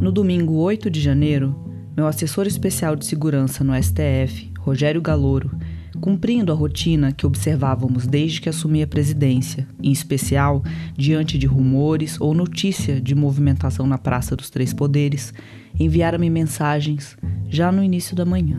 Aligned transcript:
No 0.00 0.10
domingo 0.10 0.54
8 0.54 0.88
de 0.90 0.98
janeiro, 0.98 1.54
meu 1.94 2.06
assessor 2.06 2.46
especial 2.46 2.96
de 2.96 3.04
segurança 3.04 3.62
no 3.62 3.74
STF, 3.74 4.50
Rogério 4.58 5.02
Galouro, 5.02 5.50
cumprindo 6.00 6.50
a 6.50 6.54
rotina 6.54 7.12
que 7.12 7.26
observávamos 7.26 8.06
desde 8.06 8.40
que 8.40 8.48
assumi 8.48 8.82
a 8.82 8.86
presidência, 8.86 9.68
em 9.82 9.92
especial 9.92 10.64
diante 10.96 11.36
de 11.36 11.46
rumores 11.46 12.18
ou 12.18 12.32
notícia 12.32 12.98
de 12.98 13.14
movimentação 13.14 13.86
na 13.86 13.98
Praça 13.98 14.34
dos 14.34 14.48
Três 14.48 14.72
Poderes, 14.72 15.34
enviaram-me 15.78 16.30
mensagens 16.30 17.14
já 17.50 17.70
no 17.70 17.84
início 17.84 18.16
da 18.16 18.24
manhã. 18.24 18.58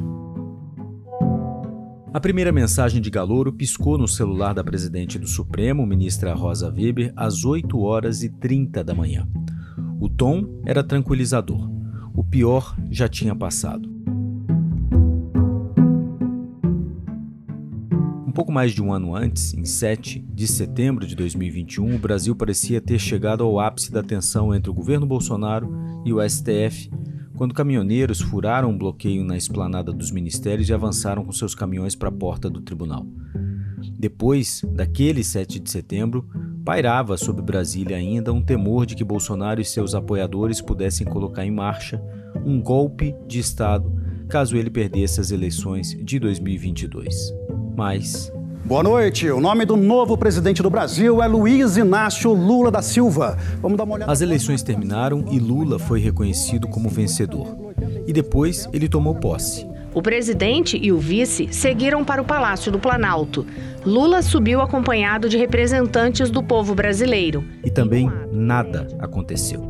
A 2.13 2.19
primeira 2.19 2.51
mensagem 2.51 3.01
de 3.01 3.09
Galouro 3.09 3.51
piscou 3.51 3.97
no 3.97 4.07
celular 4.07 4.53
da 4.53 4.63
presidente 4.63 5.17
do 5.17 5.27
Supremo, 5.27 5.87
ministra 5.87 6.35
Rosa 6.35 6.69
Weber, 6.69 7.11
às 7.15 7.43
8 7.45 7.79
horas 7.79 8.21
e 8.21 8.29
30 8.29 8.83
da 8.83 8.93
manhã. 8.93 9.27
O 10.01 10.09
tom 10.09 10.59
era 10.65 10.83
tranquilizador. 10.83 11.69
O 12.15 12.23
pior 12.23 12.75
já 12.89 13.07
tinha 13.07 13.35
passado. 13.35 13.87
Um 18.27 18.31
pouco 18.33 18.51
mais 18.51 18.71
de 18.71 18.81
um 18.81 18.91
ano 18.91 19.15
antes, 19.15 19.53
em 19.53 19.63
7 19.63 20.25
de 20.33 20.47
setembro 20.47 21.05
de 21.05 21.15
2021, 21.15 21.95
o 21.95 21.99
Brasil 21.99 22.35
parecia 22.35 22.81
ter 22.81 22.97
chegado 22.97 23.43
ao 23.43 23.59
ápice 23.59 23.91
da 23.91 24.01
tensão 24.01 24.55
entre 24.55 24.71
o 24.71 24.73
governo 24.73 25.05
Bolsonaro 25.05 25.71
e 26.03 26.11
o 26.11 26.27
STF 26.27 26.89
quando 27.35 27.53
caminhoneiros 27.53 28.21
furaram 28.21 28.71
um 28.71 28.77
bloqueio 28.77 29.23
na 29.23 29.37
esplanada 29.37 29.93
dos 29.93 30.09
ministérios 30.09 30.67
e 30.69 30.73
avançaram 30.73 31.23
com 31.23 31.31
seus 31.31 31.53
caminhões 31.53 31.95
para 31.95 32.09
a 32.09 32.11
porta 32.11 32.49
do 32.49 32.61
tribunal. 32.61 33.05
Depois 33.99 34.63
daquele 34.73 35.23
7 35.23 35.59
de 35.59 35.69
setembro, 35.69 36.27
pairava 36.63 37.17
sobre 37.17 37.41
Brasília 37.41 37.97
ainda 37.97 38.31
um 38.31 38.41
temor 38.41 38.85
de 38.85 38.95
que 38.95 39.03
Bolsonaro 39.03 39.61
e 39.61 39.65
seus 39.65 39.95
apoiadores 39.95 40.61
pudessem 40.61 41.05
colocar 41.05 41.45
em 41.45 41.51
marcha 41.51 42.01
um 42.45 42.61
golpe 42.61 43.15
de 43.27 43.39
Estado 43.39 43.91
caso 44.29 44.55
ele 44.55 44.69
perdesse 44.69 45.19
as 45.19 45.29
eleições 45.29 45.89
de 45.89 46.17
2022. 46.17 47.33
Mas 47.75 48.31
Boa 48.63 48.83
noite. 48.83 49.29
O 49.29 49.41
nome 49.41 49.65
do 49.65 49.75
novo 49.75 50.17
presidente 50.17 50.63
do 50.63 50.69
Brasil 50.69 51.21
é 51.21 51.27
Luiz 51.27 51.75
Inácio 51.75 52.31
Lula 52.31 52.71
da 52.71 52.81
Silva. 52.81 53.37
Vamos 53.59 53.77
dar 53.77 53.83
uma 53.83 53.95
olhada. 53.95 54.11
As 54.11 54.21
eleições 54.21 54.63
terminaram 54.63 55.25
e 55.29 55.39
Lula 55.39 55.77
foi 55.77 55.99
reconhecido 55.99 56.67
como 56.69 56.87
vencedor. 56.87 57.57
E 58.07 58.13
depois 58.13 58.69
ele 58.71 58.87
tomou 58.87 59.15
posse. 59.15 59.67
O 59.93 60.01
presidente 60.01 60.79
e 60.81 60.91
o 60.91 60.97
vice 60.97 61.49
seguiram 61.51 62.03
para 62.05 62.21
o 62.21 62.25
Palácio 62.25 62.71
do 62.71 62.79
Planalto. 62.79 63.45
Lula 63.85 64.21
subiu 64.21 64.61
acompanhado 64.61 65.27
de 65.27 65.37
representantes 65.37 66.29
do 66.29 66.41
povo 66.41 66.73
brasileiro. 66.73 67.43
E 67.63 67.69
também 67.69 68.09
nada 68.31 68.87
aconteceu. 68.99 69.69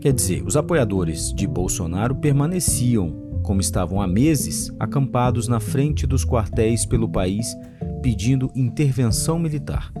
Quer 0.00 0.12
dizer, 0.12 0.42
os 0.44 0.56
apoiadores 0.56 1.32
de 1.32 1.46
Bolsonaro 1.46 2.16
permaneciam, 2.16 3.40
como 3.42 3.60
estavam 3.60 4.00
há 4.00 4.06
meses, 4.06 4.72
acampados 4.78 5.46
na 5.46 5.60
frente 5.60 6.06
dos 6.06 6.24
quartéis 6.24 6.84
pelo 6.84 7.08
país 7.08 7.54
pedindo 8.02 8.50
intervenção 8.54 9.38
militar. 9.38 9.92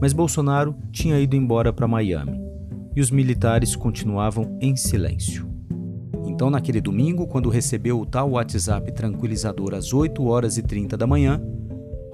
Mas 0.00 0.12
Bolsonaro 0.12 0.76
tinha 0.92 1.18
ido 1.18 1.36
embora 1.36 1.72
para 1.72 1.88
Miami 1.88 2.40
e 2.94 3.00
os 3.00 3.10
militares 3.10 3.76
continuavam 3.76 4.56
em 4.60 4.76
silêncio. 4.76 5.49
Então, 6.40 6.48
naquele 6.48 6.80
domingo, 6.80 7.26
quando 7.26 7.50
recebeu 7.50 8.00
o 8.00 8.06
tal 8.06 8.30
WhatsApp 8.30 8.90
tranquilizador 8.92 9.74
às 9.74 9.92
8 9.92 10.24
horas 10.24 10.56
e 10.56 10.62
30 10.62 10.96
da 10.96 11.06
manhã, 11.06 11.38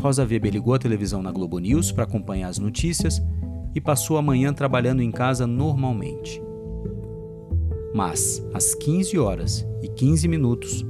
Rosa 0.00 0.26
Weber 0.26 0.52
ligou 0.52 0.74
a 0.74 0.80
televisão 0.80 1.22
na 1.22 1.30
Globo 1.30 1.60
News 1.60 1.92
para 1.92 2.02
acompanhar 2.02 2.48
as 2.48 2.58
notícias 2.58 3.22
e 3.72 3.80
passou 3.80 4.18
a 4.18 4.22
manhã 4.22 4.52
trabalhando 4.52 5.00
em 5.00 5.12
casa 5.12 5.46
normalmente. 5.46 6.42
Mas, 7.94 8.44
às 8.52 8.74
15 8.74 9.16
horas 9.16 9.64
e 9.80 9.86
15 9.86 10.26
minutos, 10.26 10.84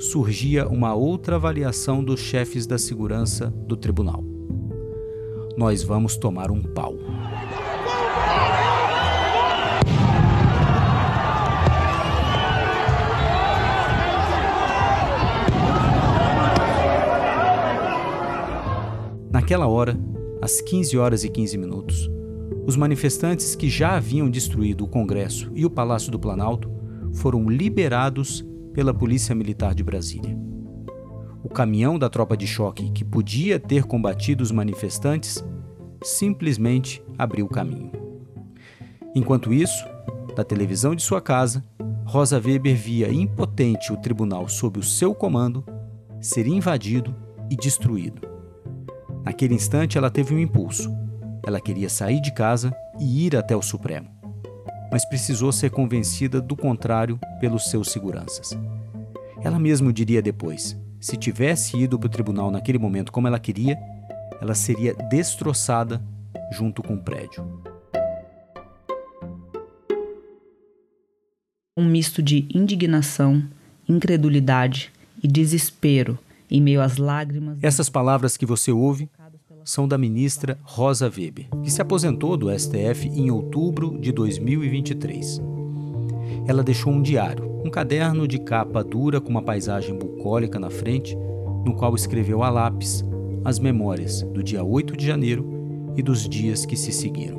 surgia 0.00 0.66
uma 0.66 0.92
outra 0.92 1.36
avaliação 1.36 2.02
dos 2.02 2.18
chefes 2.18 2.66
da 2.66 2.76
segurança 2.76 3.54
do 3.68 3.76
tribunal. 3.76 4.24
Nós 5.56 5.84
vamos 5.84 6.16
tomar 6.16 6.50
um 6.50 6.60
pau. 6.60 6.96
Naquela 19.50 19.66
hora, 19.66 19.98
às 20.40 20.60
15 20.60 20.96
horas 20.96 21.24
e 21.24 21.28
15 21.28 21.58
minutos, 21.58 22.08
os 22.68 22.76
manifestantes 22.76 23.56
que 23.56 23.68
já 23.68 23.96
haviam 23.96 24.30
destruído 24.30 24.84
o 24.84 24.86
Congresso 24.86 25.50
e 25.56 25.66
o 25.66 25.70
Palácio 25.70 26.12
do 26.12 26.20
Planalto 26.20 26.70
foram 27.14 27.50
liberados 27.50 28.46
pela 28.72 28.94
Polícia 28.94 29.34
Militar 29.34 29.74
de 29.74 29.82
Brasília. 29.82 30.38
O 31.42 31.48
caminhão 31.48 31.98
da 31.98 32.08
tropa 32.08 32.36
de 32.36 32.46
choque, 32.46 32.92
que 32.92 33.04
podia 33.04 33.58
ter 33.58 33.82
combatido 33.86 34.40
os 34.40 34.52
manifestantes, 34.52 35.44
simplesmente 36.00 37.02
abriu 37.18 37.46
o 37.46 37.50
caminho. 37.50 37.90
Enquanto 39.16 39.52
isso, 39.52 39.84
da 40.36 40.44
televisão 40.44 40.94
de 40.94 41.02
sua 41.02 41.20
casa, 41.20 41.64
Rosa 42.04 42.38
Weber 42.38 42.76
via 42.76 43.12
impotente 43.12 43.92
o 43.92 43.96
tribunal 43.96 44.48
sob 44.48 44.78
o 44.78 44.84
seu 44.84 45.12
comando 45.12 45.64
ser 46.20 46.46
invadido 46.46 47.12
e 47.50 47.56
destruído. 47.56 48.29
Naquele 49.24 49.54
instante, 49.54 49.98
ela 49.98 50.10
teve 50.10 50.34
um 50.34 50.38
impulso. 50.38 50.90
Ela 51.46 51.60
queria 51.60 51.88
sair 51.88 52.20
de 52.20 52.32
casa 52.32 52.74
e 52.98 53.26
ir 53.26 53.36
até 53.36 53.56
o 53.56 53.62
Supremo 53.62 54.20
mas 54.90 55.04
precisou 55.04 55.52
ser 55.52 55.70
convencida 55.70 56.40
do 56.40 56.56
contrário 56.56 57.18
pelos 57.38 57.70
seus 57.70 57.90
seguranças. 57.90 58.58
Ela 59.42 59.58
mesma 59.58 59.92
diria 59.92 60.20
depois: 60.20 60.76
se 60.98 61.16
tivesse 61.16 61.78
ido 61.78 61.98
para 61.98 62.08
o 62.08 62.10
tribunal 62.10 62.50
naquele 62.50 62.78
momento 62.78 63.12
como 63.12 63.28
ela 63.28 63.38
queria, 63.38 63.78
ela 64.40 64.54
seria 64.54 64.94
destroçada 64.94 66.02
junto 66.50 66.82
com 66.82 66.94
o 66.94 67.02
prédio. 67.02 67.46
Um 71.76 71.84
misto 71.84 72.22
de 72.22 72.46
indignação, 72.52 73.42
incredulidade 73.88 74.92
e 75.22 75.28
desespero 75.28 76.18
em 76.50 76.60
meio 76.60 76.80
às 76.80 76.96
lágrimas. 76.96 77.58
Essas 77.62 77.88
palavras 77.88 78.36
que 78.36 78.44
você 78.44 78.72
ouve 78.72 79.08
são 79.64 79.86
da 79.86 79.96
ministra 79.96 80.58
Rosa 80.62 81.06
Weber, 81.06 81.48
que 81.62 81.70
se 81.70 81.80
aposentou 81.80 82.36
do 82.36 82.50
STF 82.58 83.08
em 83.08 83.30
outubro 83.30 83.98
de 83.98 84.10
2023. 84.10 85.40
Ela 86.46 86.62
deixou 86.62 86.92
um 86.92 87.02
diário, 87.02 87.60
um 87.64 87.70
caderno 87.70 88.26
de 88.26 88.38
capa 88.38 88.82
dura 88.82 89.20
com 89.20 89.28
uma 89.28 89.42
paisagem 89.42 89.96
bucólica 89.96 90.58
na 90.58 90.70
frente, 90.70 91.16
no 91.64 91.74
qual 91.74 91.94
escreveu 91.94 92.42
a 92.42 92.50
lápis 92.50 93.04
as 93.44 93.58
memórias 93.58 94.22
do 94.22 94.42
dia 94.42 94.62
8 94.62 94.96
de 94.96 95.06
janeiro 95.06 95.92
e 95.96 96.02
dos 96.02 96.28
dias 96.28 96.66
que 96.66 96.76
se 96.76 96.92
seguiram. 96.92 97.38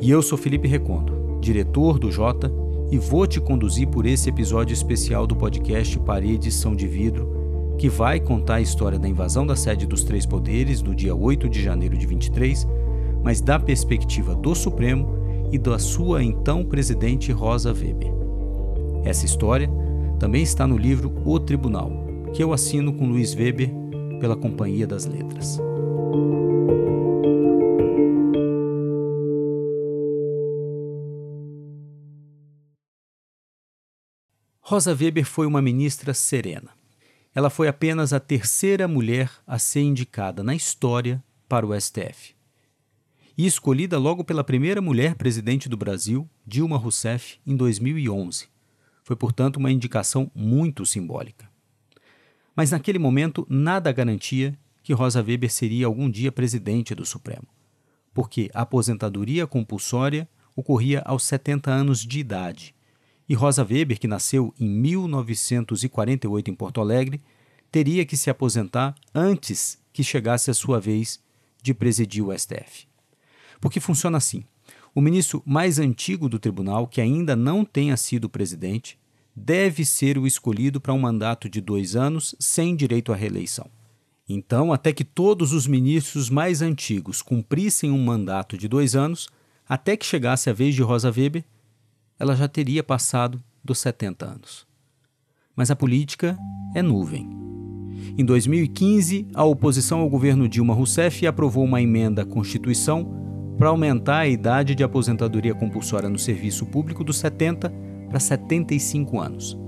E 0.00 0.10
eu 0.10 0.20
sou 0.20 0.36
Felipe 0.36 0.68
Recondo, 0.68 1.38
diretor 1.40 1.98
do 1.98 2.10
Jota, 2.10 2.52
e 2.90 2.98
vou 2.98 3.26
te 3.26 3.40
conduzir 3.40 3.88
por 3.88 4.06
esse 4.06 4.28
episódio 4.28 4.72
especial 4.72 5.26
do 5.26 5.34
podcast 5.34 5.98
Paredes 6.00 6.54
São 6.54 6.76
de 6.76 6.86
Vidro 6.86 7.45
que 7.78 7.88
vai 7.88 8.18
contar 8.18 8.56
a 8.56 8.60
história 8.60 8.98
da 8.98 9.08
invasão 9.08 9.46
da 9.46 9.54
sede 9.54 9.86
dos 9.86 10.02
Três 10.02 10.24
Poderes 10.24 10.80
do 10.80 10.94
dia 10.94 11.14
8 11.14 11.48
de 11.48 11.62
janeiro 11.62 11.96
de 11.96 12.06
23, 12.06 12.66
mas 13.22 13.40
da 13.40 13.58
perspectiva 13.58 14.34
do 14.34 14.54
Supremo 14.54 15.08
e 15.52 15.58
da 15.58 15.78
sua 15.78 16.22
então 16.22 16.64
presidente 16.64 17.30
Rosa 17.32 17.72
Weber. 17.72 18.12
Essa 19.04 19.26
história 19.26 19.68
também 20.18 20.42
está 20.42 20.66
no 20.66 20.76
livro 20.76 21.12
O 21.24 21.38
Tribunal, 21.38 21.90
que 22.32 22.42
eu 22.42 22.52
assino 22.52 22.92
com 22.92 23.06
Luiz 23.06 23.34
Weber 23.34 23.70
pela 24.20 24.36
Companhia 24.36 24.86
das 24.86 25.04
Letras. 25.04 25.60
Rosa 34.60 34.96
Weber 34.98 35.24
foi 35.24 35.46
uma 35.46 35.62
ministra 35.62 36.12
serena 36.12 36.70
ela 37.36 37.50
foi 37.50 37.68
apenas 37.68 38.14
a 38.14 38.18
terceira 38.18 38.88
mulher 38.88 39.30
a 39.46 39.58
ser 39.58 39.82
indicada 39.82 40.42
na 40.42 40.54
história 40.54 41.22
para 41.46 41.66
o 41.66 41.78
STF. 41.78 42.34
E 43.36 43.44
escolhida 43.44 43.98
logo 43.98 44.24
pela 44.24 44.42
primeira 44.42 44.80
mulher 44.80 45.16
presidente 45.16 45.68
do 45.68 45.76
Brasil, 45.76 46.26
Dilma 46.46 46.78
Rousseff, 46.78 47.38
em 47.46 47.54
2011. 47.54 48.48
Foi, 49.04 49.14
portanto, 49.14 49.58
uma 49.58 49.70
indicação 49.70 50.30
muito 50.34 50.86
simbólica. 50.86 51.46
Mas 52.56 52.70
naquele 52.70 52.98
momento, 52.98 53.46
nada 53.50 53.92
garantia 53.92 54.58
que 54.82 54.94
Rosa 54.94 55.22
Weber 55.22 55.52
seria 55.52 55.84
algum 55.84 56.08
dia 56.08 56.32
presidente 56.32 56.94
do 56.94 57.04
Supremo, 57.04 57.46
porque 58.14 58.48
a 58.54 58.62
aposentadoria 58.62 59.46
compulsória 59.46 60.26
ocorria 60.56 61.02
aos 61.04 61.22
70 61.24 61.70
anos 61.70 62.00
de 62.00 62.18
idade 62.18 62.74
e 63.28 63.34
Rosa 63.34 63.64
Weber, 63.64 63.98
que 63.98 64.06
nasceu 64.06 64.54
em 64.58 64.68
1948 64.68 66.50
em 66.50 66.54
Porto 66.54 66.80
Alegre, 66.80 67.20
teria 67.70 68.04
que 68.04 68.16
se 68.16 68.30
aposentar 68.30 68.94
antes 69.14 69.78
que 69.92 70.04
chegasse 70.04 70.50
a 70.50 70.54
sua 70.54 70.80
vez 70.80 71.20
de 71.62 71.74
presidir 71.74 72.24
o 72.24 72.36
STF. 72.36 72.86
Porque 73.60 73.80
funciona 73.80 74.18
assim: 74.18 74.44
O 74.94 75.00
ministro 75.00 75.42
mais 75.44 75.78
antigo 75.78 76.28
do 76.28 76.38
tribunal, 76.38 76.86
que 76.86 77.00
ainda 77.00 77.34
não 77.34 77.64
tenha 77.64 77.96
sido 77.96 78.28
presidente, 78.28 78.98
deve 79.34 79.84
ser 79.84 80.16
o 80.16 80.26
escolhido 80.26 80.80
para 80.80 80.94
um 80.94 80.98
mandato 80.98 81.48
de 81.48 81.60
dois 81.60 81.96
anos 81.96 82.34
sem 82.38 82.74
direito 82.74 83.12
à 83.12 83.16
reeleição. 83.16 83.68
Então, 84.28 84.72
até 84.72 84.92
que 84.92 85.04
todos 85.04 85.52
os 85.52 85.66
ministros 85.66 86.30
mais 86.30 86.62
antigos 86.62 87.22
cumprissem 87.22 87.90
um 87.90 88.02
mandato 88.02 88.58
de 88.58 88.66
dois 88.66 88.96
anos, 88.96 89.28
até 89.68 89.96
que 89.96 90.06
chegasse 90.06 90.50
a 90.50 90.52
vez 90.52 90.74
de 90.74 90.82
Rosa 90.82 91.10
Weber, 91.10 91.44
ela 92.18 92.34
já 92.34 92.48
teria 92.48 92.82
passado 92.82 93.42
dos 93.64 93.78
70 93.78 94.26
anos. 94.26 94.66
Mas 95.54 95.70
a 95.70 95.76
política 95.76 96.38
é 96.74 96.82
nuvem. 96.82 97.28
Em 98.18 98.24
2015, 98.24 99.28
a 99.34 99.44
oposição 99.44 100.00
ao 100.00 100.08
governo 100.08 100.48
Dilma 100.48 100.74
Rousseff 100.74 101.26
aprovou 101.26 101.64
uma 101.64 101.80
emenda 101.80 102.22
à 102.22 102.26
Constituição 102.26 103.26
para 103.58 103.68
aumentar 103.68 104.18
a 104.18 104.28
idade 104.28 104.74
de 104.74 104.84
aposentadoria 104.84 105.54
compulsória 105.54 106.08
no 106.08 106.18
serviço 106.18 106.66
público 106.66 107.02
dos 107.02 107.16
70 107.18 107.72
para 108.08 108.20
75 108.20 109.18
anos. 109.18 109.58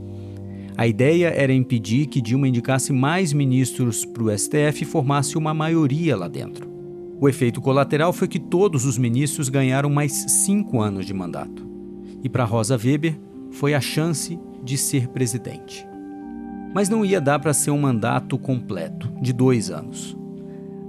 A 0.76 0.86
ideia 0.86 1.28
era 1.28 1.52
impedir 1.52 2.06
que 2.06 2.20
Dilma 2.20 2.46
indicasse 2.46 2.92
mais 2.92 3.32
ministros 3.32 4.04
para 4.04 4.22
o 4.22 4.38
STF 4.38 4.82
e 4.82 4.84
formasse 4.84 5.36
uma 5.36 5.52
maioria 5.52 6.16
lá 6.16 6.28
dentro. 6.28 6.68
O 7.20 7.28
efeito 7.28 7.60
colateral 7.60 8.12
foi 8.12 8.28
que 8.28 8.38
todos 8.38 8.84
os 8.84 8.96
ministros 8.96 9.48
ganharam 9.48 9.90
mais 9.90 10.12
cinco 10.12 10.80
anos 10.80 11.04
de 11.04 11.12
mandato. 11.12 11.67
E 12.22 12.28
para 12.28 12.44
Rosa 12.44 12.76
Weber 12.76 13.18
foi 13.50 13.74
a 13.74 13.80
chance 13.80 14.38
de 14.62 14.76
ser 14.76 15.08
presidente. 15.08 15.86
Mas 16.74 16.88
não 16.88 17.04
ia 17.04 17.20
dar 17.20 17.38
para 17.38 17.54
ser 17.54 17.70
um 17.70 17.80
mandato 17.80 18.38
completo, 18.38 19.12
de 19.20 19.32
dois 19.32 19.70
anos. 19.70 20.16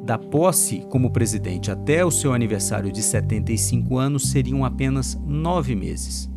Da 0.04 0.18
posse 0.18 0.86
como 0.90 1.12
presidente 1.12 1.72
até 1.72 2.04
o 2.04 2.12
seu 2.12 2.34
aniversário 2.34 2.92
de 2.92 3.02
75 3.02 3.98
anos 3.98 4.30
seriam 4.32 4.66
apenas 4.66 5.20
nove 5.26 5.76
meses. 5.76 6.30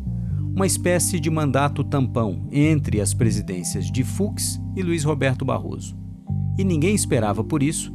Uma 0.55 0.67
espécie 0.67 1.19
de 1.19 1.29
mandato 1.29 1.83
tampão 1.83 2.47
entre 2.51 3.01
as 3.01 3.13
presidências 3.13 3.91
de 3.91 4.03
Fux 4.03 4.61
e 4.75 4.83
Luiz 4.83 5.03
Roberto 5.03 5.43
Barroso. 5.43 5.97
E 6.57 6.63
ninguém 6.63 6.93
esperava, 6.93 7.43
por 7.43 7.63
isso, 7.63 7.91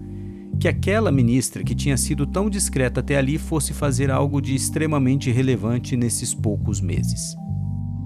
que 0.59 0.67
aquela 0.67 1.13
ministra 1.13 1.63
que 1.63 1.75
tinha 1.75 1.97
sido 1.97 2.27
tão 2.27 2.51
discreta 2.51 3.01
até 3.01 3.17
ali 3.17 3.39
fosse 3.39 3.73
fazer 3.73 4.11
algo 4.11 4.41
de 4.41 4.55
extremamente 4.55 5.31
relevante 5.31 5.97
nesses 5.97 6.35
poucos 6.35 6.81
meses. 6.81 7.37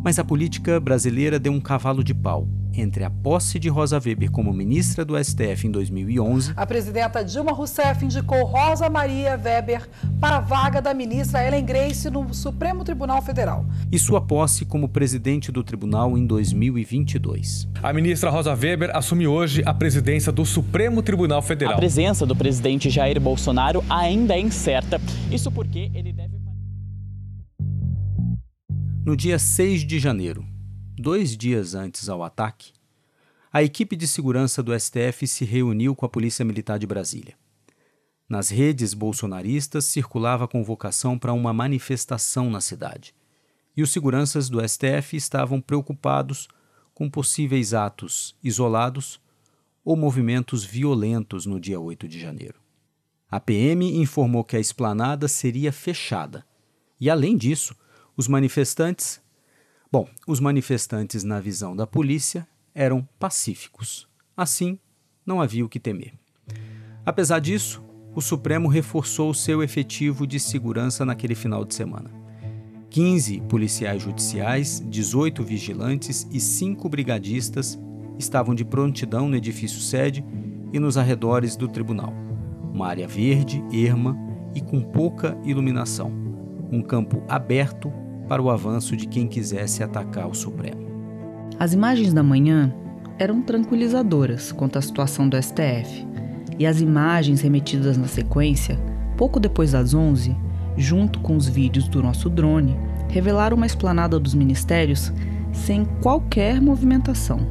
Mas 0.04 0.18
a 0.18 0.24
política 0.24 0.80
brasileira 0.80 1.38
deu 1.38 1.52
um 1.52 1.60
cavalo 1.60 2.02
de 2.02 2.12
pau 2.12 2.48
entre 2.74 3.04
a 3.04 3.10
posse 3.10 3.58
de 3.58 3.68
Rosa 3.68 4.00
Weber 4.04 4.30
como 4.30 4.52
ministra 4.52 5.04
do 5.04 5.22
STF 5.22 5.66
em 5.66 5.70
2011. 5.70 6.54
A 6.56 6.66
presidenta 6.66 7.22
Dilma 7.22 7.52
Rousseff 7.52 8.04
indicou 8.04 8.44
Rosa 8.44 8.88
Maria 8.88 9.38
Weber 9.42 9.88
para 10.20 10.38
a 10.38 10.40
vaga 10.40 10.80
da 10.80 10.94
ministra 10.94 11.46
Ellen 11.46 11.64
Grace 11.64 12.10
no 12.10 12.32
Supremo 12.32 12.82
Tribunal 12.82 13.22
Federal. 13.22 13.64
E 13.92 13.98
sua 13.98 14.20
posse 14.20 14.64
como 14.64 14.88
presidente 14.88 15.52
do 15.52 15.62
tribunal 15.62 16.16
em 16.16 16.26
2022. 16.26 17.68
A 17.82 17.92
ministra 17.92 18.30
Rosa 18.30 18.54
Weber 18.54 18.90
assume 18.96 19.26
hoje 19.26 19.62
a 19.64 19.74
presidência 19.74 20.32
do 20.32 20.44
Supremo 20.44 21.02
Tribunal 21.02 21.42
Federal. 21.42 21.74
A 21.74 21.76
presença 21.76 22.26
do 22.26 22.34
presidente 22.34 22.90
Jair 22.90 23.20
Bolsonaro 23.20 23.84
ainda 23.88 24.34
é 24.34 24.40
incerta. 24.40 25.00
Isso 25.30 25.50
porque 25.50 25.90
ele 25.94 26.12
deve. 26.12 26.41
No 29.04 29.16
dia 29.16 29.36
6 29.36 29.84
de 29.84 29.98
janeiro, 29.98 30.46
dois 30.96 31.36
dias 31.36 31.74
antes 31.74 32.08
ao 32.08 32.22
ataque, 32.22 32.72
a 33.52 33.60
equipe 33.60 33.96
de 33.96 34.06
segurança 34.06 34.62
do 34.62 34.78
STF 34.78 35.26
se 35.26 35.44
reuniu 35.44 35.96
com 35.96 36.06
a 36.06 36.08
Polícia 36.08 36.44
Militar 36.44 36.78
de 36.78 36.86
Brasília. 36.86 37.34
Nas 38.28 38.48
redes 38.48 38.94
bolsonaristas 38.94 39.86
circulava 39.86 40.44
a 40.44 40.48
convocação 40.48 41.18
para 41.18 41.32
uma 41.32 41.52
manifestação 41.52 42.48
na 42.48 42.60
cidade, 42.60 43.12
e 43.76 43.82
os 43.82 43.90
seguranças 43.90 44.48
do 44.48 44.60
STF 44.60 45.16
estavam 45.16 45.60
preocupados 45.60 46.46
com 46.94 47.10
possíveis 47.10 47.74
atos 47.74 48.36
isolados 48.40 49.20
ou 49.84 49.96
movimentos 49.96 50.62
violentos 50.62 51.44
no 51.44 51.58
dia 51.58 51.80
8 51.80 52.06
de 52.06 52.20
janeiro. 52.20 52.60
A 53.28 53.40
PM 53.40 54.00
informou 54.00 54.44
que 54.44 54.54
a 54.54 54.60
esplanada 54.60 55.26
seria 55.26 55.72
fechada, 55.72 56.46
e 57.00 57.10
além 57.10 57.36
disso, 57.36 57.74
os 58.16 58.28
manifestantes 58.28 59.22
Bom, 59.92 60.08
os 60.26 60.40
manifestantes, 60.40 61.22
na 61.22 61.38
visão 61.38 61.76
da 61.76 61.86
polícia, 61.86 62.48
eram 62.74 63.06
pacíficos. 63.18 64.08
Assim, 64.34 64.78
não 65.26 65.38
havia 65.38 65.66
o 65.66 65.68
que 65.68 65.78
temer. 65.78 66.14
Apesar 67.04 67.40
disso, 67.40 67.84
o 68.14 68.22
Supremo 68.22 68.70
reforçou 68.70 69.34
seu 69.34 69.62
efetivo 69.62 70.26
de 70.26 70.40
segurança 70.40 71.04
naquele 71.04 71.34
final 71.34 71.62
de 71.62 71.74
semana. 71.74 72.10
15 72.88 73.42
policiais 73.42 74.02
judiciais, 74.02 74.82
18 74.86 75.44
vigilantes 75.44 76.26
e 76.32 76.40
5 76.40 76.88
brigadistas 76.88 77.78
estavam 78.18 78.54
de 78.54 78.64
prontidão 78.64 79.28
no 79.28 79.36
edifício 79.36 79.78
sede 79.78 80.24
e 80.72 80.78
nos 80.78 80.96
arredores 80.96 81.54
do 81.54 81.68
tribunal. 81.68 82.14
Uma 82.72 82.88
área 82.88 83.06
verde, 83.06 83.62
erma 83.70 84.16
e 84.54 84.62
com 84.62 84.80
pouca 84.80 85.38
iluminação. 85.44 86.10
Um 86.72 86.80
campo 86.80 87.22
aberto 87.28 87.92
para 88.32 88.40
o 88.40 88.48
avanço 88.48 88.96
de 88.96 89.06
quem 89.06 89.28
quisesse 89.28 89.82
atacar 89.82 90.26
o 90.26 90.34
Supremo. 90.34 90.80
As 91.58 91.74
imagens 91.74 92.14
da 92.14 92.22
manhã 92.22 92.74
eram 93.18 93.42
tranquilizadoras 93.42 94.50
quanto 94.50 94.78
à 94.78 94.80
situação 94.80 95.28
do 95.28 95.36
STF, 95.36 96.08
e 96.58 96.64
as 96.64 96.80
imagens 96.80 97.42
remetidas 97.42 97.98
na 97.98 98.06
sequência, 98.06 98.80
pouco 99.18 99.38
depois 99.38 99.72
das 99.72 99.92
11, 99.92 100.34
junto 100.78 101.20
com 101.20 101.36
os 101.36 101.46
vídeos 101.46 101.86
do 101.88 102.02
nosso 102.02 102.30
drone, 102.30 102.74
revelaram 103.10 103.54
uma 103.54 103.66
esplanada 103.66 104.18
dos 104.18 104.32
ministérios 104.32 105.12
sem 105.52 105.84
qualquer 106.00 106.58
movimentação. 106.58 107.46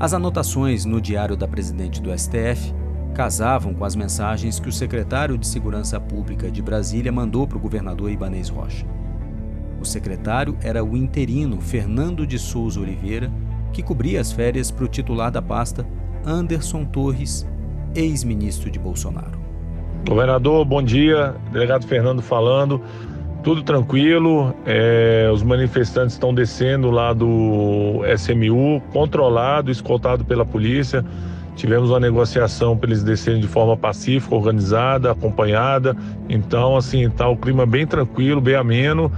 As 0.00 0.12
anotações 0.12 0.84
no 0.84 1.00
diário 1.00 1.36
da 1.36 1.46
presidente 1.46 2.02
do 2.02 2.10
STF 2.10 2.74
casavam 3.14 3.74
com 3.74 3.84
as 3.84 3.94
mensagens 3.94 4.58
que 4.58 4.68
o 4.68 4.72
secretário 4.72 5.38
de 5.38 5.46
Segurança 5.46 6.00
Pública 6.00 6.50
de 6.50 6.60
Brasília 6.60 7.12
mandou 7.12 7.46
para 7.46 7.58
o 7.58 7.60
governador 7.60 8.10
Ibanez 8.10 8.48
Rocha. 8.48 8.84
O 9.82 9.84
secretário 9.84 10.56
era 10.62 10.84
o 10.84 10.96
interino 10.96 11.60
Fernando 11.60 12.24
de 12.24 12.38
Souza 12.38 12.78
Oliveira, 12.78 13.28
que 13.72 13.82
cobria 13.82 14.20
as 14.20 14.30
férias 14.30 14.70
para 14.70 14.84
o 14.84 14.88
titular 14.88 15.28
da 15.28 15.42
pasta, 15.42 15.84
Anderson 16.24 16.84
Torres, 16.84 17.44
ex-ministro 17.92 18.70
de 18.70 18.78
Bolsonaro. 18.78 19.40
Governador, 20.08 20.64
bom 20.64 20.80
dia. 20.80 21.34
Delegado 21.50 21.84
Fernando 21.84 22.22
falando. 22.22 22.80
Tudo 23.42 23.64
tranquilo. 23.64 24.54
É, 24.64 25.28
os 25.34 25.42
manifestantes 25.42 26.12
estão 26.12 26.32
descendo 26.32 26.88
lá 26.88 27.12
do 27.12 28.02
SMU, 28.16 28.80
controlado, 28.92 29.68
escoltado 29.68 30.24
pela 30.24 30.46
polícia. 30.46 31.04
Tivemos 31.56 31.90
uma 31.90 31.98
negociação 31.98 32.76
para 32.76 32.88
eles 32.88 33.02
descerem 33.02 33.40
de 33.40 33.48
forma 33.48 33.76
pacífica, 33.76 34.32
organizada, 34.32 35.10
acompanhada. 35.10 35.96
Então, 36.28 36.76
assim, 36.76 37.04
está 37.04 37.28
o 37.28 37.36
clima 37.36 37.66
bem 37.66 37.84
tranquilo, 37.84 38.40
bem 38.40 38.54
ameno 38.54 39.10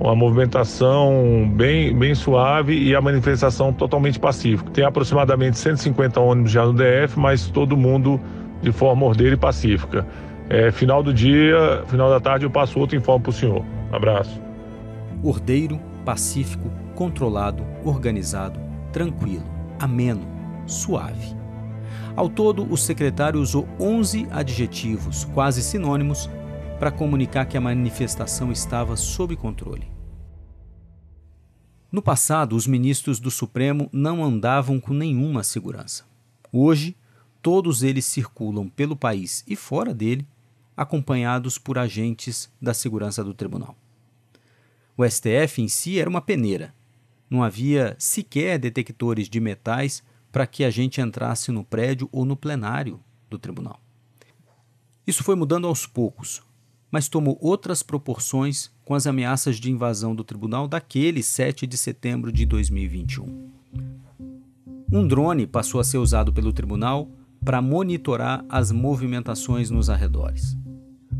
uma 0.00 0.14
movimentação 0.16 1.50
bem, 1.54 1.96
bem 1.96 2.14
suave 2.14 2.76
e 2.76 2.94
a 2.94 3.00
manifestação 3.00 3.72
totalmente 3.72 4.18
pacífica. 4.18 4.70
Tem 4.70 4.84
aproximadamente 4.84 5.58
150 5.58 6.20
ônibus 6.20 6.50
já 6.50 6.64
no 6.64 6.72
DF, 6.72 7.18
mas 7.18 7.48
todo 7.48 7.76
mundo 7.76 8.20
de 8.60 8.72
forma 8.72 9.06
ordeira 9.06 9.34
e 9.34 9.38
pacífica. 9.38 10.06
É, 10.48 10.70
final 10.70 11.02
do 11.02 11.14
dia, 11.14 11.82
final 11.86 12.10
da 12.10 12.20
tarde, 12.20 12.44
eu 12.44 12.50
passo 12.50 12.78
outro 12.78 12.96
informe 12.96 13.22
para 13.22 13.30
o 13.30 13.32
senhor. 13.32 13.64
abraço. 13.92 14.40
Ordeiro, 15.22 15.80
pacífico, 16.04 16.70
controlado, 16.94 17.64
organizado, 17.84 18.58
tranquilo, 18.92 19.44
ameno, 19.78 20.26
suave. 20.66 21.36
Ao 22.14 22.28
todo, 22.28 22.70
o 22.70 22.76
secretário 22.76 23.40
usou 23.40 23.66
11 23.80 24.26
adjetivos, 24.30 25.24
quase 25.32 25.62
sinônimos, 25.62 26.28
para 26.82 26.90
comunicar 26.90 27.46
que 27.46 27.56
a 27.56 27.60
manifestação 27.60 28.50
estava 28.50 28.96
sob 28.96 29.36
controle. 29.36 29.86
No 31.92 32.02
passado, 32.02 32.56
os 32.56 32.66
ministros 32.66 33.20
do 33.20 33.30
Supremo 33.30 33.88
não 33.92 34.24
andavam 34.24 34.80
com 34.80 34.92
nenhuma 34.92 35.44
segurança. 35.44 36.04
Hoje, 36.50 36.96
todos 37.40 37.84
eles 37.84 38.04
circulam 38.04 38.68
pelo 38.68 38.96
país 38.96 39.44
e 39.46 39.54
fora 39.54 39.94
dele, 39.94 40.26
acompanhados 40.76 41.56
por 41.56 41.78
agentes 41.78 42.50
da 42.60 42.74
segurança 42.74 43.22
do 43.22 43.32
tribunal. 43.32 43.76
O 44.96 45.08
STF 45.08 45.62
em 45.62 45.68
si 45.68 46.00
era 46.00 46.10
uma 46.10 46.20
peneira. 46.20 46.74
Não 47.30 47.44
havia 47.44 47.94
sequer 47.96 48.58
detectores 48.58 49.28
de 49.28 49.38
metais 49.38 50.02
para 50.32 50.48
que 50.48 50.64
a 50.64 50.70
gente 50.70 51.00
entrasse 51.00 51.52
no 51.52 51.62
prédio 51.62 52.08
ou 52.10 52.24
no 52.24 52.36
plenário 52.36 52.98
do 53.30 53.38
tribunal. 53.38 53.80
Isso 55.06 55.22
foi 55.22 55.36
mudando 55.36 55.68
aos 55.68 55.86
poucos, 55.86 56.42
mas 56.92 57.08
tomou 57.08 57.38
outras 57.40 57.82
proporções 57.82 58.70
com 58.84 58.94
as 58.94 59.06
ameaças 59.06 59.56
de 59.56 59.70
invasão 59.70 60.14
do 60.14 60.22
tribunal 60.22 60.68
daquele 60.68 61.22
7 61.22 61.66
de 61.66 61.78
setembro 61.78 62.30
de 62.30 62.44
2021. 62.44 63.50
Um 64.92 65.08
drone 65.08 65.46
passou 65.46 65.80
a 65.80 65.84
ser 65.84 65.96
usado 65.96 66.34
pelo 66.34 66.52
tribunal 66.52 67.08
para 67.42 67.62
monitorar 67.62 68.44
as 68.46 68.70
movimentações 68.70 69.70
nos 69.70 69.88
arredores. 69.88 70.54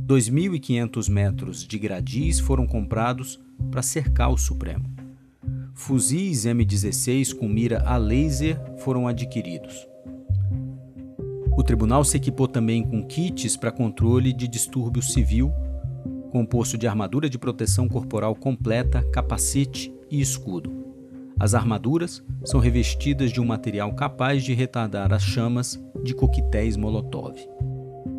2.500 0.06 1.08
metros 1.08 1.66
de 1.66 1.78
gradis 1.78 2.38
foram 2.38 2.66
comprados 2.66 3.40
para 3.70 3.80
cercar 3.80 4.30
o 4.30 4.36
Supremo. 4.36 4.84
Fuzis 5.74 6.44
M16 6.44 7.34
com 7.34 7.48
mira 7.48 7.82
a 7.86 7.96
laser 7.96 8.60
foram 8.78 9.08
adquiridos. 9.08 9.91
O 11.54 11.62
tribunal 11.62 12.02
se 12.02 12.16
equipou 12.16 12.48
também 12.48 12.82
com 12.82 13.02
kits 13.06 13.56
para 13.56 13.70
controle 13.70 14.32
de 14.32 14.48
distúrbio 14.48 15.02
civil, 15.02 15.52
composto 16.30 16.78
de 16.78 16.86
armadura 16.86 17.28
de 17.28 17.38
proteção 17.38 17.86
corporal 17.88 18.34
completa, 18.34 19.02
capacete 19.12 19.92
e 20.10 20.20
escudo. 20.20 20.72
As 21.38 21.54
armaduras 21.54 22.22
são 22.42 22.58
revestidas 22.58 23.30
de 23.30 23.40
um 23.40 23.44
material 23.44 23.92
capaz 23.94 24.42
de 24.42 24.54
retardar 24.54 25.12
as 25.12 25.22
chamas 25.22 25.78
de 26.02 26.14
coquetéis 26.14 26.76
Molotov. 26.76 27.36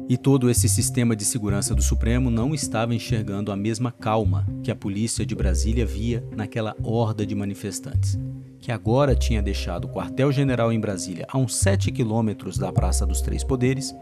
E 0.08 0.16
todo 0.16 0.50
esse 0.50 0.70
sistema 0.70 1.16
de 1.16 1.26
segurança 1.26 1.74
do 1.74 1.82
Supremo 1.82 2.30
não 2.30 2.54
estava 2.54 2.94
enxergando 2.94 3.52
a 3.52 3.56
mesma 3.56 3.92
calma 3.92 4.46
que 4.62 4.70
a 4.70 4.76
polícia 4.76 5.26
de 5.26 5.34
Brasília 5.34 5.86
via 5.86 6.24
naquela 6.36 6.76
horda 6.84 7.26
de 7.26 7.34
manifestantes 7.34 8.20
que 8.64 8.72
agora 8.72 9.14
tinha 9.14 9.42
deixado 9.42 9.86
o 9.86 9.90
quartel-general 9.90 10.72
em 10.72 10.80
Brasília 10.80 11.28
a 11.30 11.38
uns 11.38 11.54
7 11.54 11.92
quilômetros 11.92 12.58
da 12.58 12.72
Praça 12.72 13.06
dos 13.06 13.20
Três 13.20 13.44
Poderes 13.44 13.94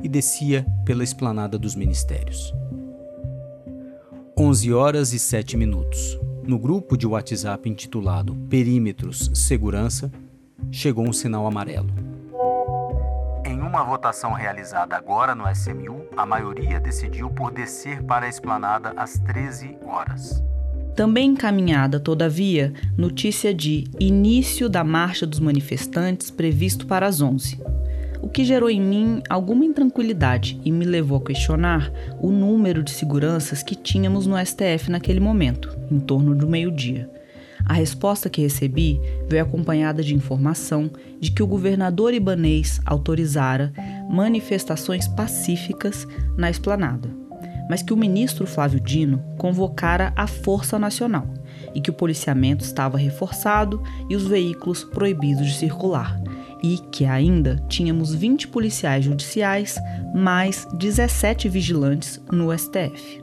e 0.00 0.08
descia 0.08 0.64
pela 0.84 1.02
esplanada 1.02 1.58
dos 1.58 1.74
ministérios. 1.74 2.54
11 4.38 4.72
horas 4.72 5.12
e 5.12 5.18
7 5.18 5.56
minutos. 5.56 6.16
No 6.44 6.60
grupo 6.60 6.96
de 6.96 7.08
WhatsApp 7.08 7.68
intitulado 7.68 8.36
Perímetros 8.48 9.32
Segurança, 9.34 10.12
chegou 10.70 11.04
um 11.04 11.12
sinal 11.12 11.44
amarelo. 11.44 11.90
Em 13.44 13.60
uma 13.60 13.82
votação 13.82 14.32
realizada 14.32 14.96
agora 14.96 15.34
no 15.34 15.50
SMU, 15.50 16.06
a 16.16 16.24
maioria 16.24 16.78
decidiu 16.78 17.30
por 17.30 17.50
descer 17.50 18.00
para 18.04 18.26
a 18.26 18.28
esplanada 18.28 18.92
às 18.96 19.18
13 19.18 19.76
horas. 19.84 20.40
Também 20.98 21.30
encaminhada, 21.30 22.00
todavia, 22.00 22.72
notícia 22.96 23.54
de 23.54 23.84
início 24.00 24.68
da 24.68 24.82
marcha 24.82 25.24
dos 25.24 25.38
manifestantes 25.38 26.28
previsto 26.28 26.88
para 26.88 27.06
as 27.06 27.20
11, 27.20 27.56
o 28.20 28.28
que 28.28 28.44
gerou 28.44 28.68
em 28.68 28.80
mim 28.80 29.22
alguma 29.28 29.64
intranquilidade 29.64 30.60
e 30.64 30.72
me 30.72 30.84
levou 30.84 31.18
a 31.18 31.24
questionar 31.24 31.92
o 32.20 32.32
número 32.32 32.82
de 32.82 32.90
seguranças 32.90 33.62
que 33.62 33.76
tínhamos 33.76 34.26
no 34.26 34.36
STF 34.44 34.90
naquele 34.90 35.20
momento, 35.20 35.78
em 35.88 36.00
torno 36.00 36.34
do 36.34 36.48
meio-dia. 36.48 37.08
A 37.64 37.74
resposta 37.74 38.28
que 38.28 38.42
recebi 38.42 39.00
veio 39.28 39.44
acompanhada 39.44 40.02
de 40.02 40.16
informação 40.16 40.90
de 41.20 41.30
que 41.30 41.44
o 41.44 41.46
governador 41.46 42.12
ibanês 42.12 42.80
autorizara 42.84 43.72
manifestações 44.10 45.06
pacíficas 45.06 46.08
na 46.36 46.50
esplanada 46.50 47.27
mas 47.68 47.82
que 47.82 47.92
o 47.92 47.96
ministro 47.96 48.46
Flávio 48.46 48.80
Dino 48.80 49.22
convocara 49.36 50.12
a 50.16 50.26
Força 50.26 50.78
Nacional 50.78 51.26
e 51.74 51.80
que 51.80 51.90
o 51.90 51.94
policiamento 51.94 52.64
estava 52.64 52.96
reforçado 52.96 53.82
e 54.08 54.16
os 54.16 54.26
veículos 54.26 54.84
proibidos 54.84 55.46
de 55.46 55.54
circular, 55.54 56.20
e 56.62 56.78
que 56.90 57.04
ainda 57.04 57.56
tínhamos 57.68 58.14
20 58.14 58.48
policiais 58.48 59.04
judiciais 59.04 59.78
mais 60.14 60.66
17 60.74 61.48
vigilantes 61.48 62.20
no 62.32 62.56
STF. 62.56 63.20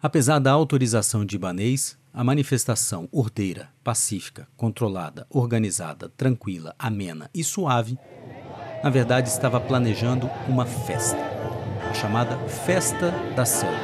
Apesar 0.00 0.38
da 0.38 0.52
autorização 0.52 1.24
de 1.24 1.36
Ibanês, 1.36 1.98
a 2.12 2.22
manifestação 2.22 3.08
ordeira, 3.10 3.68
pacífica, 3.82 4.48
controlada, 4.56 5.26
organizada, 5.30 6.08
tranquila, 6.16 6.74
amena 6.78 7.28
e 7.34 7.42
suave 7.42 7.98
na 8.82 8.90
verdade 8.90 9.28
estava 9.28 9.60
planejando 9.60 10.30
uma 10.46 10.64
festa, 10.64 11.18
a 11.90 11.94
chamada 11.94 12.36
Festa 12.48 13.12
da 13.34 13.44
Selva. 13.44 13.76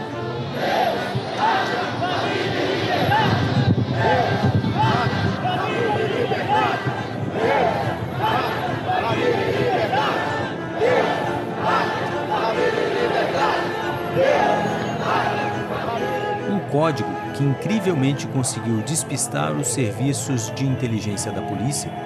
Um 16.49 16.59
código 16.71 17.09
que 17.37 17.43
incrivelmente 17.43 18.27
conseguiu 18.29 18.81
despistar 18.83 19.53
os 19.53 19.69
serviços 19.69 20.53
de 20.55 20.65
inteligência 20.65 21.33
da 21.33 21.43
polícia 21.43 22.03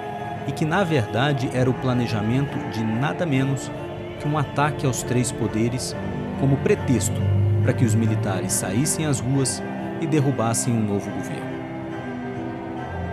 e 0.49 0.51
que 0.51 0.65
na 0.65 0.83
verdade 0.83 1.47
era 1.53 1.69
o 1.69 1.73
planejamento 1.75 2.57
de 2.71 2.83
nada 2.83 3.23
menos 3.23 3.69
que 4.19 4.27
um 4.27 4.35
ataque 4.35 4.83
aos 4.83 5.03
três 5.03 5.31
poderes 5.31 5.95
como 6.39 6.57
pretexto 6.57 7.21
para 7.61 7.71
que 7.71 7.85
os 7.85 7.93
militares 7.93 8.51
saíssem 8.53 9.05
às 9.05 9.19
ruas 9.19 9.61
e 10.01 10.07
derrubassem 10.07 10.73
um 10.73 10.81
novo 10.81 11.07
governo. 11.11 11.59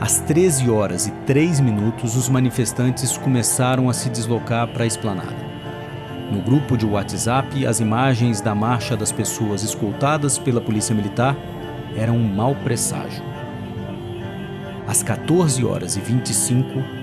Às 0.00 0.18
13 0.20 0.70
horas 0.70 1.06
e 1.06 1.10
3 1.26 1.60
minutos, 1.60 2.16
os 2.16 2.26
manifestantes 2.30 3.18
começaram 3.18 3.90
a 3.90 3.92
se 3.92 4.08
deslocar 4.08 4.66
para 4.68 4.84
a 4.84 4.86
esplanada. 4.86 5.44
No 6.32 6.40
grupo 6.40 6.74
de 6.74 6.86
WhatsApp, 6.86 7.66
as 7.66 7.80
imagens 7.80 8.40
da 8.40 8.54
marcha 8.54 8.96
das 8.96 9.12
pessoas 9.12 9.62
escoltadas 9.62 10.38
pela 10.38 10.60
Polícia 10.60 10.94
Militar 10.94 11.36
eram 11.94 12.16
um 12.16 12.34
mau 12.34 12.54
presságio. 12.54 13.22
Às 14.88 15.02
14 15.02 15.64
horas 15.64 15.96
e 15.96 16.00
25, 16.00 16.95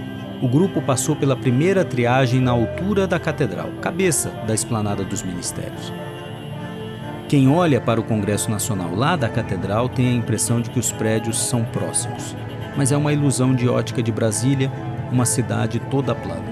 o 0.43 0.47
grupo 0.49 0.81
passou 0.81 1.15
pela 1.15 1.37
primeira 1.37 1.85
triagem 1.85 2.41
na 2.41 2.51
altura 2.51 3.07
da 3.07 3.17
catedral, 3.17 3.69
cabeça 3.79 4.29
da 4.45 4.53
esplanada 4.53 5.01
dos 5.01 5.23
ministérios. 5.23 5.93
Quem 7.29 7.47
olha 7.47 7.79
para 7.79 8.01
o 8.01 8.03
Congresso 8.03 8.51
Nacional 8.51 8.93
lá 8.93 9.15
da 9.15 9.29
catedral 9.29 9.87
tem 9.87 10.09
a 10.09 10.11
impressão 10.11 10.59
de 10.59 10.69
que 10.69 10.77
os 10.77 10.91
prédios 10.91 11.39
são 11.39 11.63
próximos, 11.63 12.35
mas 12.75 12.91
é 12.91 12.97
uma 12.97 13.13
ilusão 13.13 13.55
de 13.55 13.69
ótica 13.69 14.03
de 14.03 14.11
Brasília, 14.11 14.69
uma 15.09 15.25
cidade 15.25 15.79
toda 15.89 16.13
plana. 16.13 16.43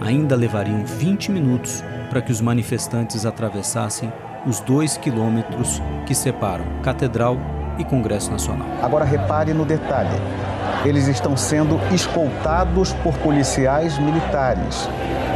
Ainda 0.00 0.34
levariam 0.34 0.84
20 0.84 1.30
minutos 1.30 1.84
para 2.10 2.20
que 2.20 2.32
os 2.32 2.40
manifestantes 2.40 3.24
atravessassem 3.24 4.12
os 4.44 4.58
dois 4.58 4.96
quilômetros 4.96 5.80
que 6.04 6.16
separam 6.16 6.64
Catedral 6.82 7.38
e 7.78 7.84
Congresso 7.84 8.30
Nacional. 8.30 8.66
Agora 8.82 9.04
repare 9.04 9.52
no 9.52 9.64
detalhe 9.64 10.20
eles 10.84 11.08
estão 11.08 11.34
sendo 11.34 11.80
escoltados 11.94 12.92
por 13.02 13.16
policiais 13.18 13.98
militares 13.98 14.88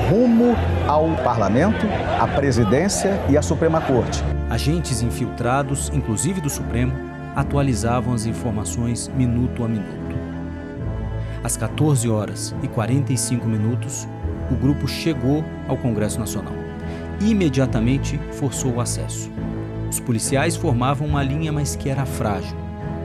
rumo 0.08 0.56
ao 0.86 1.10
parlamento, 1.22 1.86
à 2.18 2.26
presidência 2.26 3.20
e 3.28 3.36
à 3.36 3.42
Suprema 3.42 3.80
Corte. 3.80 4.24
Agentes 4.48 5.02
infiltrados, 5.02 5.90
inclusive 5.92 6.40
do 6.40 6.48
Supremo, 6.48 6.92
atualizavam 7.36 8.14
as 8.14 8.24
informações 8.24 9.08
minuto 9.14 9.62
a 9.62 9.68
minuto. 9.68 10.16
Às 11.44 11.58
14 11.58 12.08
horas 12.08 12.54
e 12.62 12.68
45 12.68 13.46
minutos, 13.46 14.08
o 14.50 14.54
grupo 14.54 14.88
chegou 14.88 15.44
ao 15.68 15.76
Congresso 15.76 16.18
Nacional. 16.18 16.54
Imediatamente 17.20 18.18
forçou 18.32 18.76
o 18.76 18.80
acesso. 18.80 19.30
Os 19.90 19.98
policiais 19.98 20.54
formavam 20.54 21.06
uma 21.06 21.22
linha, 21.22 21.50
mas 21.50 21.74
que 21.74 21.88
era 21.88 22.04
frágil, 22.04 22.56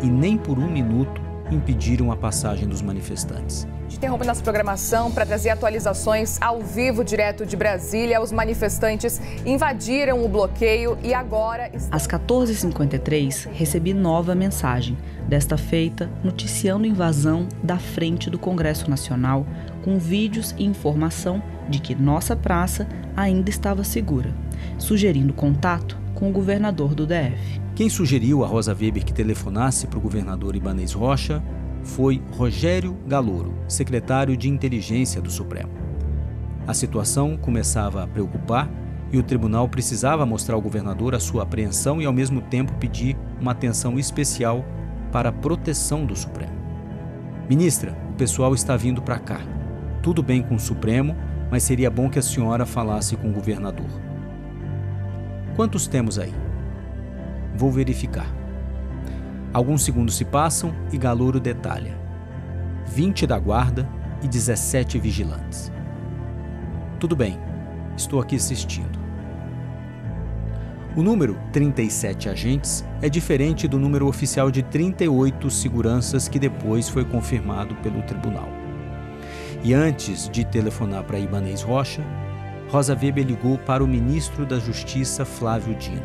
e 0.01 0.07
nem 0.07 0.37
por 0.37 0.59
um 0.59 0.69
minuto 0.69 1.21
impediram 1.49 2.11
a 2.11 2.15
passagem 2.15 2.67
dos 2.67 2.81
manifestantes. 2.81 3.67
Interrompe 3.91 4.25
nossa 4.25 4.41
programação 4.41 5.11
para 5.11 5.25
trazer 5.25 5.49
atualizações 5.49 6.41
ao 6.41 6.61
vivo, 6.61 7.03
direto 7.03 7.45
de 7.45 7.55
Brasília. 7.55 8.19
Os 8.19 8.31
manifestantes 8.31 9.21
invadiram 9.45 10.25
o 10.25 10.27
bloqueio 10.27 10.97
e 11.03 11.13
agora. 11.13 11.71
Às 11.91 12.05
14h53, 12.05 13.49
recebi 13.53 13.93
nova 13.93 14.35
mensagem, 14.35 14.97
desta 15.27 15.57
feita 15.57 16.09
noticiando 16.23 16.87
invasão 16.87 17.47
da 17.63 17.77
frente 17.77 18.29
do 18.29 18.39
Congresso 18.39 18.89
Nacional, 18.89 19.45
com 19.83 19.97
vídeos 19.97 20.53
e 20.57 20.65
informação 20.65 21.41
de 21.69 21.79
que 21.79 21.95
nossa 21.95 22.35
praça 22.35 22.87
ainda 23.15 23.49
estava 23.49 23.83
segura, 23.83 24.33
sugerindo 24.77 25.33
contato 25.33 26.02
com 26.23 26.29
o 26.29 26.31
governador 26.31 26.95
do 26.95 27.05
DF. 27.05 27.59
Quem 27.75 27.89
sugeriu 27.89 28.45
a 28.45 28.47
Rosa 28.47 28.71
Weber 28.73 29.03
que 29.03 29.11
telefonasse 29.11 29.87
para 29.87 29.99
o 29.99 30.01
governador 30.01 30.55
Ibanez 30.55 30.93
Rocha 30.93 31.43
foi 31.83 32.23
Rogério 32.31 32.97
Galouro, 33.05 33.53
secretário 33.67 34.37
de 34.37 34.47
Inteligência 34.47 35.21
do 35.21 35.29
Supremo. 35.29 35.73
A 36.65 36.73
situação 36.73 37.35
começava 37.35 38.01
a 38.01 38.07
preocupar 38.07 38.71
e 39.11 39.17
o 39.17 39.23
tribunal 39.23 39.67
precisava 39.67 40.25
mostrar 40.25 40.55
ao 40.55 40.61
governador 40.61 41.13
a 41.13 41.19
sua 41.19 41.43
apreensão 41.43 42.01
e, 42.01 42.05
ao 42.05 42.13
mesmo 42.13 42.39
tempo, 42.39 42.71
pedir 42.75 43.17
uma 43.41 43.51
atenção 43.51 43.99
especial 43.99 44.63
para 45.11 45.27
a 45.27 45.33
proteção 45.33 46.05
do 46.05 46.15
Supremo. 46.15 46.53
Ministra, 47.49 47.97
o 48.11 48.13
pessoal 48.13 48.53
está 48.55 48.77
vindo 48.77 49.01
para 49.01 49.19
cá. 49.19 49.41
Tudo 50.01 50.23
bem 50.23 50.41
com 50.41 50.55
o 50.55 50.59
Supremo, 50.59 51.17
mas 51.51 51.63
seria 51.63 51.91
bom 51.91 52.09
que 52.09 52.17
a 52.17 52.23
senhora 52.23 52.65
falasse 52.65 53.17
com 53.17 53.29
o 53.29 53.33
governador. 53.33 54.12
Quantos 55.55 55.85
temos 55.85 56.17
aí? 56.17 56.33
Vou 57.55 57.71
verificar. 57.71 58.27
Alguns 59.53 59.83
segundos 59.83 60.15
se 60.15 60.25
passam 60.25 60.73
e 60.91 60.97
Galouro 60.97 61.39
detalha: 61.39 61.95
20 62.87 63.27
da 63.27 63.37
guarda 63.37 63.87
e 64.23 64.27
17 64.27 64.97
vigilantes. 64.97 65.71
Tudo 66.99 67.15
bem, 67.15 67.37
estou 67.95 68.19
aqui 68.19 68.35
assistindo. 68.35 68.97
O 70.95 71.03
número 71.03 71.37
37 71.51 72.29
agentes 72.29 72.83
é 73.01 73.09
diferente 73.09 73.67
do 73.67 73.77
número 73.77 74.07
oficial 74.07 74.49
de 74.49 74.63
38 74.63 75.51
seguranças 75.51 76.27
que 76.27 76.39
depois 76.39 76.89
foi 76.89 77.05
confirmado 77.05 77.75
pelo 77.75 78.01
tribunal. 78.03 78.47
E 79.63 79.73
antes 79.73 80.27
de 80.29 80.43
telefonar 80.45 81.03
para 81.03 81.19
Ibanez 81.19 81.61
Rocha, 81.61 82.03
Rosa 82.73 82.97
Weber 82.99 83.23
ligou 83.23 83.59
para 83.59 83.83
o 83.83 83.87
ministro 83.87 84.47
da 84.47 84.57
Justiça, 84.57 85.23
Flávio 85.23 85.75
Dino. 85.75 86.01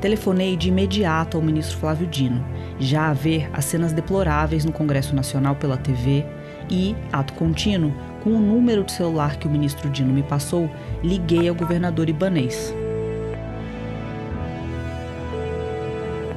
Telefonei 0.00 0.56
de 0.56 0.68
imediato 0.68 1.36
ao 1.36 1.42
ministro 1.42 1.76
Flávio 1.78 2.06
Dino, 2.06 2.46
já 2.78 3.10
a 3.10 3.12
ver 3.12 3.50
as 3.52 3.64
cenas 3.64 3.92
deploráveis 3.92 4.64
no 4.64 4.70
Congresso 4.70 5.12
Nacional 5.12 5.56
pela 5.56 5.76
TV 5.76 6.24
e, 6.70 6.94
ato 7.12 7.32
contínuo, 7.32 7.92
com 8.22 8.30
o 8.30 8.38
número 8.38 8.84
de 8.84 8.92
celular 8.92 9.36
que 9.40 9.48
o 9.48 9.50
ministro 9.50 9.90
Dino 9.90 10.14
me 10.14 10.22
passou, 10.22 10.70
liguei 11.02 11.48
ao 11.48 11.54
governador 11.56 12.08
Ibanez. 12.08 12.72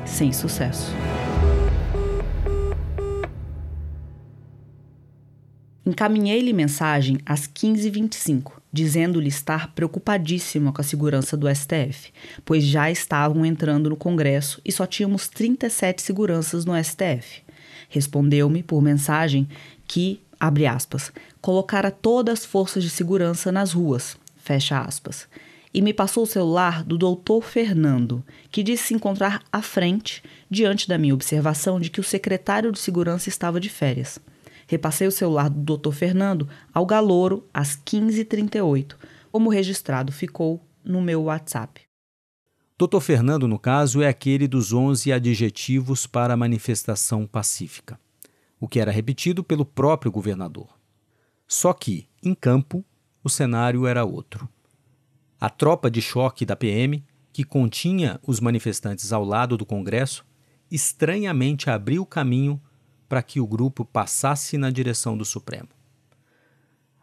Sem 0.06 0.34
sucesso. 0.34 0.92
Encaminhei-lhe 5.86 6.52
mensagem 6.52 7.20
às 7.24 7.48
15h25, 7.48 8.54
dizendo-lhe 8.72 9.30
estar 9.30 9.74
preocupadíssima 9.74 10.72
com 10.72 10.82
a 10.82 10.84
segurança 10.84 11.38
do 11.38 11.48
STF, 11.54 12.12
pois 12.44 12.64
já 12.64 12.92
estavam 12.92 13.46
entrando 13.46 13.90
no 13.90 13.96
Congresso 13.96 14.62
e 14.64 14.72
só 14.72 14.86
tínhamos 14.86 15.28
37 15.28 16.02
seguranças 16.02 16.66
no 16.66 16.74
STF. 16.84 17.44
Respondeu-me 17.90 18.62
por 18.62 18.82
mensagem 18.82 19.48
que, 19.88 20.22
abre 20.40 20.66
aspas, 20.66 21.12
colocara 21.42 21.90
todas 21.90 22.40
as 22.40 22.46
forças 22.46 22.84
de 22.84 22.90
segurança 22.90 23.52
nas 23.52 23.72
ruas, 23.72 24.18
fecha 24.36 24.80
aspas, 24.80 25.28
e 25.74 25.82
me 25.82 25.94
passou 25.94 26.24
o 26.24 26.28
celular 26.28 26.84
do 26.84 26.98
doutor 26.98 27.44
Fernando, 27.44 28.24
que 28.52 28.64
disse 28.64 28.88
se 28.88 28.94
encontrar 28.94 29.42
à 29.52 29.62
frente, 29.62 30.24
diante 30.50 30.88
da 30.88 30.98
minha 30.98 31.14
observação 31.14 31.80
de 31.80 31.90
que 31.90 32.00
o 32.00 32.04
secretário 32.04 32.72
de 32.72 32.80
segurança 32.80 33.30
estava 33.30 33.60
de 33.60 33.70
férias. 33.70 34.20
Repassei 34.68 35.08
o 35.08 35.12
celular 35.12 35.50
do 35.50 35.78
Dr. 35.78 35.92
Fernando 35.92 36.48
ao 36.74 36.86
Galouro 36.86 37.48
às 37.54 37.78
15h38, 37.78 38.96
como 39.32 39.50
registrado 39.50 40.12
ficou 40.12 40.62
no 40.84 41.02
meu 41.02 41.24
WhatsApp. 41.24 41.82
Dr. 42.78 43.00
Fernando, 43.00 43.48
no 43.48 43.58
caso, 43.58 44.04
é 44.04 44.08
aquele 44.08 44.48
dos 44.48 44.72
11 44.72 45.12
adjetivos 45.12 46.06
para 46.06 46.36
a 46.36 46.38
manifestação 46.38 47.26
pacífica, 47.26 48.00
o 48.60 48.68
que 48.68 48.80
era 48.80 48.92
repetido 48.92 49.44
pelo 49.44 49.66
próprio 49.66 50.12
governador. 50.12 50.78
Só 51.48 51.74
que, 51.74 52.08
em 52.22 52.36
campo, 52.36 52.86
o 53.24 53.30
cenário 53.30 53.88
era 53.88 54.06
outro. 54.06 54.48
A 55.40 55.50
tropa 55.50 55.90
de 55.90 56.02
choque 56.02 56.46
da 56.46 56.56
PM, 56.56 57.04
que 57.34 57.44
continha 57.44 58.20
os 58.26 58.40
manifestantes 58.40 59.12
ao 59.14 59.24
lado 59.24 59.58
do 59.58 59.66
Congresso, 59.66 60.26
estranhamente 60.70 61.70
abriu 61.70 62.06
caminho 62.06 62.62
para 63.08 63.24
que 63.24 63.40
o 63.40 63.48
grupo 63.48 63.86
passasse 63.86 64.58
na 64.58 64.70
direção 64.70 65.18
do 65.18 65.26
Supremo. 65.26 65.70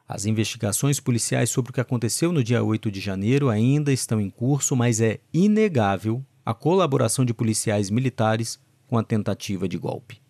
As 0.07 0.27
investigações 0.27 1.01
policiais 1.01 1.49
sobre 1.49 1.71
o 1.71 1.75
que 1.75 1.81
aconteceu 1.81 2.31
no 2.31 2.45
dia 2.45 2.63
8 2.63 2.91
de 2.91 3.01
janeiro 3.01 3.49
ainda 3.49 3.91
estão 3.93 4.21
em 4.21 4.29
curso, 4.29 4.77
mas 4.77 5.01
é 5.01 5.19
inegável 5.33 6.23
a 6.45 6.53
colaboração 6.53 7.25
de 7.25 7.33
policiais 7.33 7.89
militares 7.89 8.61
com 8.87 8.99
a 8.99 9.03
tentativa 9.03 9.67
de 9.67 9.79
golpe. 9.79 10.21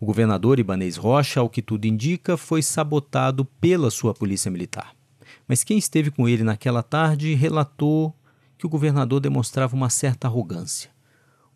O 0.00 0.04
governador 0.04 0.58
Ibanez 0.58 0.96
Rocha, 0.96 1.38
ao 1.38 1.48
que 1.48 1.62
tudo 1.62 1.86
indica, 1.86 2.36
foi 2.36 2.60
sabotado 2.60 3.44
pela 3.44 3.88
sua 3.88 4.12
polícia 4.12 4.50
militar. 4.50 4.94
Mas 5.46 5.62
quem 5.62 5.78
esteve 5.78 6.10
com 6.10 6.28
ele 6.28 6.42
naquela 6.42 6.82
tarde 6.82 7.34
relatou 7.34 8.14
que 8.58 8.66
o 8.66 8.68
governador 8.68 9.20
demonstrava 9.20 9.76
uma 9.76 9.88
certa 9.88 10.26
arrogância 10.26 10.95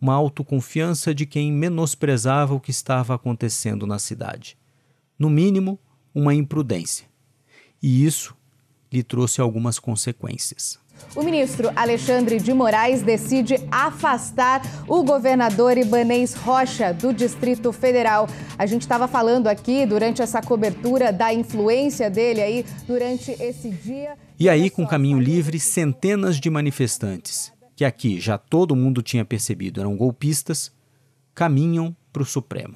uma 0.01 0.15
autoconfiança 0.15 1.13
de 1.13 1.27
quem 1.27 1.51
menosprezava 1.51 2.55
o 2.55 2.59
que 2.59 2.71
estava 2.71 3.13
acontecendo 3.13 3.85
na 3.85 3.99
cidade. 3.99 4.57
No 5.17 5.29
mínimo, 5.29 5.77
uma 6.13 6.33
imprudência. 6.33 7.05
E 7.81 8.03
isso 8.03 8.35
lhe 8.91 9.03
trouxe 9.03 9.39
algumas 9.39 9.77
consequências. 9.77 10.79
O 11.15 11.23
ministro 11.23 11.71
Alexandre 11.75 12.39
de 12.39 12.53
Moraes 12.53 13.01
decide 13.01 13.55
afastar 13.71 14.61
o 14.87 15.03
governador 15.03 15.77
Ibanês 15.77 16.33
Rocha 16.33 16.93
do 16.93 17.13
Distrito 17.13 17.71
Federal. 17.71 18.27
A 18.57 18.65
gente 18.65 18.81
estava 18.81 19.07
falando 19.07 19.47
aqui 19.47 19.85
durante 19.85 20.21
essa 20.21 20.41
cobertura 20.41 21.11
da 21.11 21.33
influência 21.33 22.09
dele 22.09 22.41
aí 22.41 22.65
durante 22.85 23.31
esse 23.31 23.69
dia. 23.69 24.15
E 24.39 24.49
aí, 24.49 24.69
com 24.69 24.85
caminho 24.85 25.19
livre, 25.19 25.59
centenas 25.59 26.39
de 26.39 26.49
manifestantes 26.49 27.51
que 27.81 27.85
aqui 27.85 28.19
já 28.19 28.37
todo 28.37 28.75
mundo 28.75 29.01
tinha 29.01 29.25
percebido 29.25 29.81
eram 29.81 29.97
golpistas, 29.97 30.71
caminham 31.33 31.95
para 32.13 32.21
o 32.21 32.25
Supremo. 32.25 32.75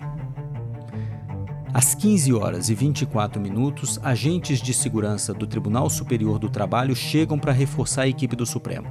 Às 1.72 1.94
15 1.94 2.34
horas 2.34 2.70
e 2.70 2.74
24 2.74 3.39
minutos, 3.39 4.00
agentes 4.02 4.60
de 4.60 4.74
segurança 4.74 5.32
do 5.32 5.46
Tribunal 5.46 5.91
Superior 5.91 6.39
do 6.39 6.50
Trabalho 6.50 6.96
chegam 6.96 7.38
para 7.38 7.52
reforçar 7.52 8.02
a 8.02 8.08
equipe 8.08 8.36
do 8.36 8.48
Supremo. 8.48 8.88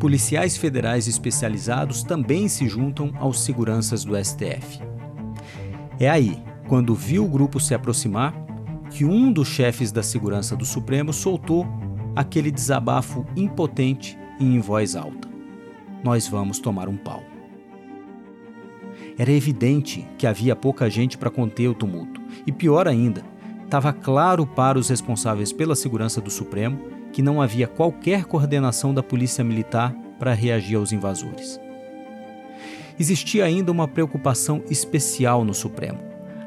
Policiais 0.00 0.56
federais 0.56 1.06
especializados 1.06 2.02
também 2.02 2.48
se 2.48 2.68
juntam 2.68 3.12
aos 3.14 3.44
seguranças 3.44 4.04
do 4.04 4.16
STF. 4.16 4.80
É 6.00 6.10
aí, 6.10 6.42
quando 6.66 6.96
viu 6.96 7.24
o 7.24 7.28
grupo 7.28 7.60
se 7.60 7.74
aproximar, 7.74 8.34
que 8.90 9.04
um 9.04 9.32
dos 9.32 9.46
chefes 9.46 9.92
da 9.92 10.02
segurança 10.02 10.56
do 10.56 10.64
Supremo 10.64 11.12
soltou 11.12 11.64
aquele 12.16 12.50
desabafo 12.50 13.24
impotente 13.36 14.18
e 14.38 14.44
em 14.44 14.60
voz 14.60 14.96
alta: 14.96 15.28
Nós 16.02 16.26
vamos 16.28 16.58
tomar 16.58 16.88
um 16.88 16.96
pau. 16.96 17.22
Era 19.18 19.32
evidente 19.32 20.06
que 20.16 20.26
havia 20.26 20.54
pouca 20.54 20.88
gente 20.88 21.18
para 21.18 21.30
conter 21.30 21.68
o 21.68 21.74
tumulto, 21.74 22.20
e 22.46 22.52
pior 22.52 22.86
ainda, 22.86 23.24
estava 23.64 23.92
claro 23.92 24.46
para 24.46 24.78
os 24.78 24.88
responsáveis 24.88 25.52
pela 25.52 25.74
segurança 25.74 26.20
do 26.20 26.30
Supremo 26.30 26.78
que 27.12 27.22
não 27.22 27.42
havia 27.42 27.66
qualquer 27.66 28.24
coordenação 28.24 28.94
da 28.94 29.02
Polícia 29.02 29.42
Militar 29.42 29.94
para 30.18 30.34
reagir 30.34 30.76
aos 30.76 30.92
invasores. 30.92 31.60
Existia 32.98 33.44
ainda 33.44 33.70
uma 33.70 33.86
preocupação 33.86 34.62
especial 34.68 35.44
no 35.44 35.54
Supremo. 35.54 35.98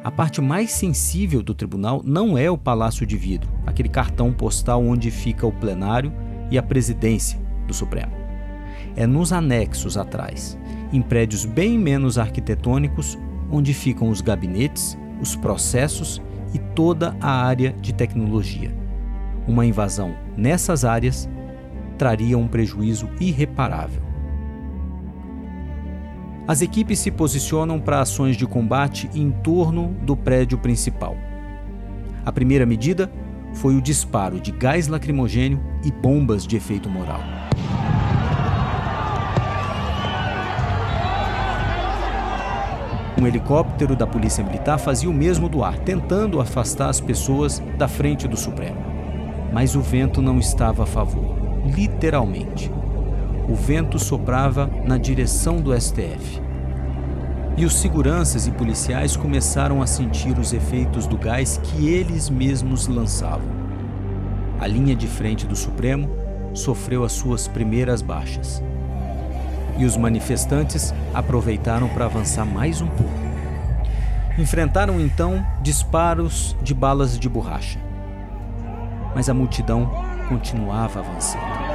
A 0.03 0.11
parte 0.11 0.41
mais 0.41 0.71
sensível 0.71 1.43
do 1.43 1.53
tribunal 1.53 2.01
não 2.03 2.37
é 2.37 2.49
o 2.49 2.57
Palácio 2.57 3.05
de 3.05 3.15
Vidro, 3.15 3.49
aquele 3.65 3.87
cartão 3.87 4.33
postal 4.33 4.83
onde 4.83 5.11
fica 5.11 5.45
o 5.45 5.51
plenário 5.51 6.11
e 6.49 6.57
a 6.57 6.63
presidência, 6.63 7.39
do 7.71 7.73
Supremo. 7.73 8.11
É 8.95 9.07
nos 9.07 9.31
anexos 9.31 9.97
atrás, 9.97 10.57
em 10.91 11.01
prédios 11.01 11.45
bem 11.45 11.79
menos 11.79 12.17
arquitetônicos, 12.17 13.17
onde 13.49 13.73
ficam 13.73 14.09
os 14.09 14.19
gabinetes, 14.19 14.97
os 15.21 15.35
processos 15.35 16.21
e 16.53 16.59
toda 16.59 17.15
a 17.21 17.31
área 17.31 17.73
de 17.79 17.93
tecnologia. 17.93 18.75
Uma 19.47 19.65
invasão 19.65 20.15
nessas 20.35 20.83
áreas 20.83 21.29
traria 21.97 22.37
um 22.37 22.47
prejuízo 22.47 23.09
irreparável. 23.19 24.03
As 26.47 26.61
equipes 26.61 26.99
se 26.99 27.11
posicionam 27.11 27.79
para 27.79 28.01
ações 28.01 28.35
de 28.35 28.45
combate 28.45 29.09
em 29.13 29.31
torno 29.31 29.95
do 30.01 30.17
prédio 30.17 30.57
principal. 30.57 31.15
A 32.25 32.31
primeira 32.31 32.65
medida 32.65 33.09
foi 33.53 33.75
o 33.75 33.81
disparo 33.81 34.39
de 34.39 34.51
gás 34.51 34.87
lacrimogênio 34.87 35.61
e 35.85 35.91
bombas 35.91 36.45
de 36.45 36.57
efeito 36.57 36.89
moral. 36.89 37.40
Um 43.21 43.27
helicóptero 43.27 43.95
da 43.95 44.07
Polícia 44.07 44.43
Militar 44.43 44.79
fazia 44.79 45.07
o 45.07 45.13
mesmo 45.13 45.47
do 45.47 45.63
ar, 45.63 45.77
tentando 45.77 46.41
afastar 46.41 46.89
as 46.89 46.99
pessoas 46.99 47.61
da 47.77 47.87
frente 47.87 48.27
do 48.27 48.35
Supremo. 48.35 48.77
Mas 49.53 49.75
o 49.75 49.79
vento 49.79 50.23
não 50.23 50.39
estava 50.39 50.81
a 50.81 50.85
favor, 50.87 51.35
literalmente. 51.63 52.71
O 53.47 53.53
vento 53.53 53.99
soprava 53.99 54.67
na 54.83 54.97
direção 54.97 55.57
do 55.57 55.71
STF. 55.79 56.41
E 57.55 57.63
os 57.63 57.75
seguranças 57.75 58.47
e 58.47 58.51
policiais 58.51 59.15
começaram 59.15 59.83
a 59.83 59.85
sentir 59.85 60.39
os 60.39 60.51
efeitos 60.51 61.05
do 61.05 61.15
gás 61.15 61.59
que 61.61 61.89
eles 61.89 62.27
mesmos 62.27 62.87
lançavam. 62.87 63.51
A 64.59 64.65
linha 64.65 64.95
de 64.95 65.05
frente 65.05 65.45
do 65.45 65.55
Supremo 65.55 66.09
sofreu 66.55 67.03
as 67.03 67.11
suas 67.11 67.47
primeiras 67.47 68.01
baixas 68.01 68.63
e 69.81 69.85
os 69.85 69.97
manifestantes 69.97 70.93
aproveitaram 71.11 71.89
para 71.89 72.05
avançar 72.05 72.45
mais 72.45 72.81
um 72.81 72.87
pouco. 72.87 73.11
Enfrentaram 74.37 74.99
então 74.99 75.43
disparos 75.59 76.55
de 76.61 76.71
balas 76.71 77.17
de 77.17 77.27
borracha. 77.27 77.79
Mas 79.15 79.27
a 79.27 79.33
multidão 79.33 79.91
continuava 80.29 80.99
avançando. 80.99 81.70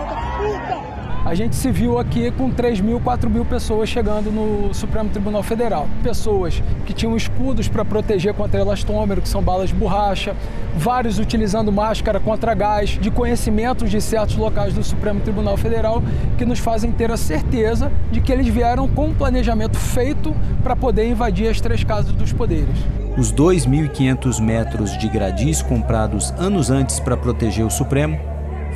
A 1.27 1.35
gente 1.35 1.57
se 1.57 1.73
viu 1.73 1.99
aqui 1.99 2.31
com 2.31 2.49
3 2.53 2.81
mil, 2.81 3.01
4 3.01 3.29
mil 3.29 3.45
pessoas 3.45 3.89
chegando 3.89 4.31
no 4.31 4.73
Supremo 4.73 5.11
Tribunal 5.11 5.43
Federal. 5.43 5.89
Pessoas 6.01 6.63
que 6.87 6.93
tinham 6.93 7.17
escudos 7.17 7.67
para 7.67 7.85
proteger 7.85 8.33
contra 8.33 8.61
elastômero, 8.61 9.21
que 9.21 9.29
são 9.29 9.43
balas 9.43 9.71
de 9.71 9.75
borracha, 9.75 10.37
vários 10.77 11.19
utilizando 11.19 11.73
máscara 11.73 12.21
contra 12.21 12.55
gás, 12.55 12.91
de 12.91 13.11
conhecimentos 13.11 13.91
de 13.91 14.01
certos 14.01 14.37
locais 14.37 14.73
do 14.73 14.85
Supremo 14.85 15.19
Tribunal 15.19 15.57
Federal, 15.57 16.01
que 16.39 16.45
nos 16.45 16.61
fazem 16.61 16.93
ter 16.93 17.11
a 17.11 17.17
certeza 17.17 17.91
de 18.13 18.21
que 18.21 18.31
eles 18.31 18.47
vieram 18.47 18.87
com 18.87 19.07
um 19.07 19.15
planejamento 19.15 19.77
feito 19.77 20.33
para 20.63 20.77
poder 20.77 21.09
invadir 21.09 21.49
as 21.49 21.61
três 21.61 21.83
casas 21.83 22.13
dos 22.13 22.33
poderes. 22.33 22.77
Os 23.19 23.33
2.500 23.33 24.41
metros 24.41 24.97
de 24.97 25.09
gradis 25.09 25.61
comprados 25.61 26.33
anos 26.39 26.71
antes 26.71 27.01
para 27.01 27.17
proteger 27.17 27.67
o 27.67 27.71
Supremo 27.71 28.17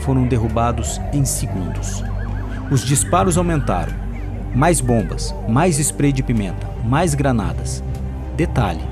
foram 0.01 0.27
derrubados 0.27 1.01
em 1.13 1.25
segundos. 1.25 2.03
Os 2.71 2.85
disparos 2.85 3.37
aumentaram. 3.37 3.93
Mais 4.55 4.81
bombas, 4.81 5.35
mais 5.49 5.81
spray 5.81 6.13
de 6.13 6.23
pimenta, 6.23 6.69
mais 6.85 7.15
granadas. 7.15 7.83
Detalhe: 8.37 8.83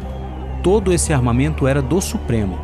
todo 0.65 0.93
esse 0.93 1.13
armamento 1.13 1.65
era 1.65 1.81
do 1.81 2.01
Supremo. 2.01 2.59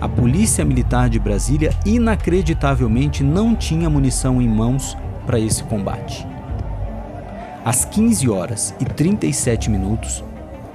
A 0.00 0.08
Polícia 0.08 0.64
Militar 0.64 1.10
de 1.10 1.18
Brasília 1.18 1.70
inacreditavelmente 1.84 3.22
não 3.22 3.54
tinha 3.54 3.90
munição 3.90 4.40
em 4.40 4.48
mãos 4.48 4.96
para 5.26 5.38
esse 5.38 5.62
combate. 5.64 6.26
Às 7.62 7.84
15 7.84 8.28
horas 8.30 8.74
e 8.80 8.86
37 8.86 9.70
minutos, 9.70 10.24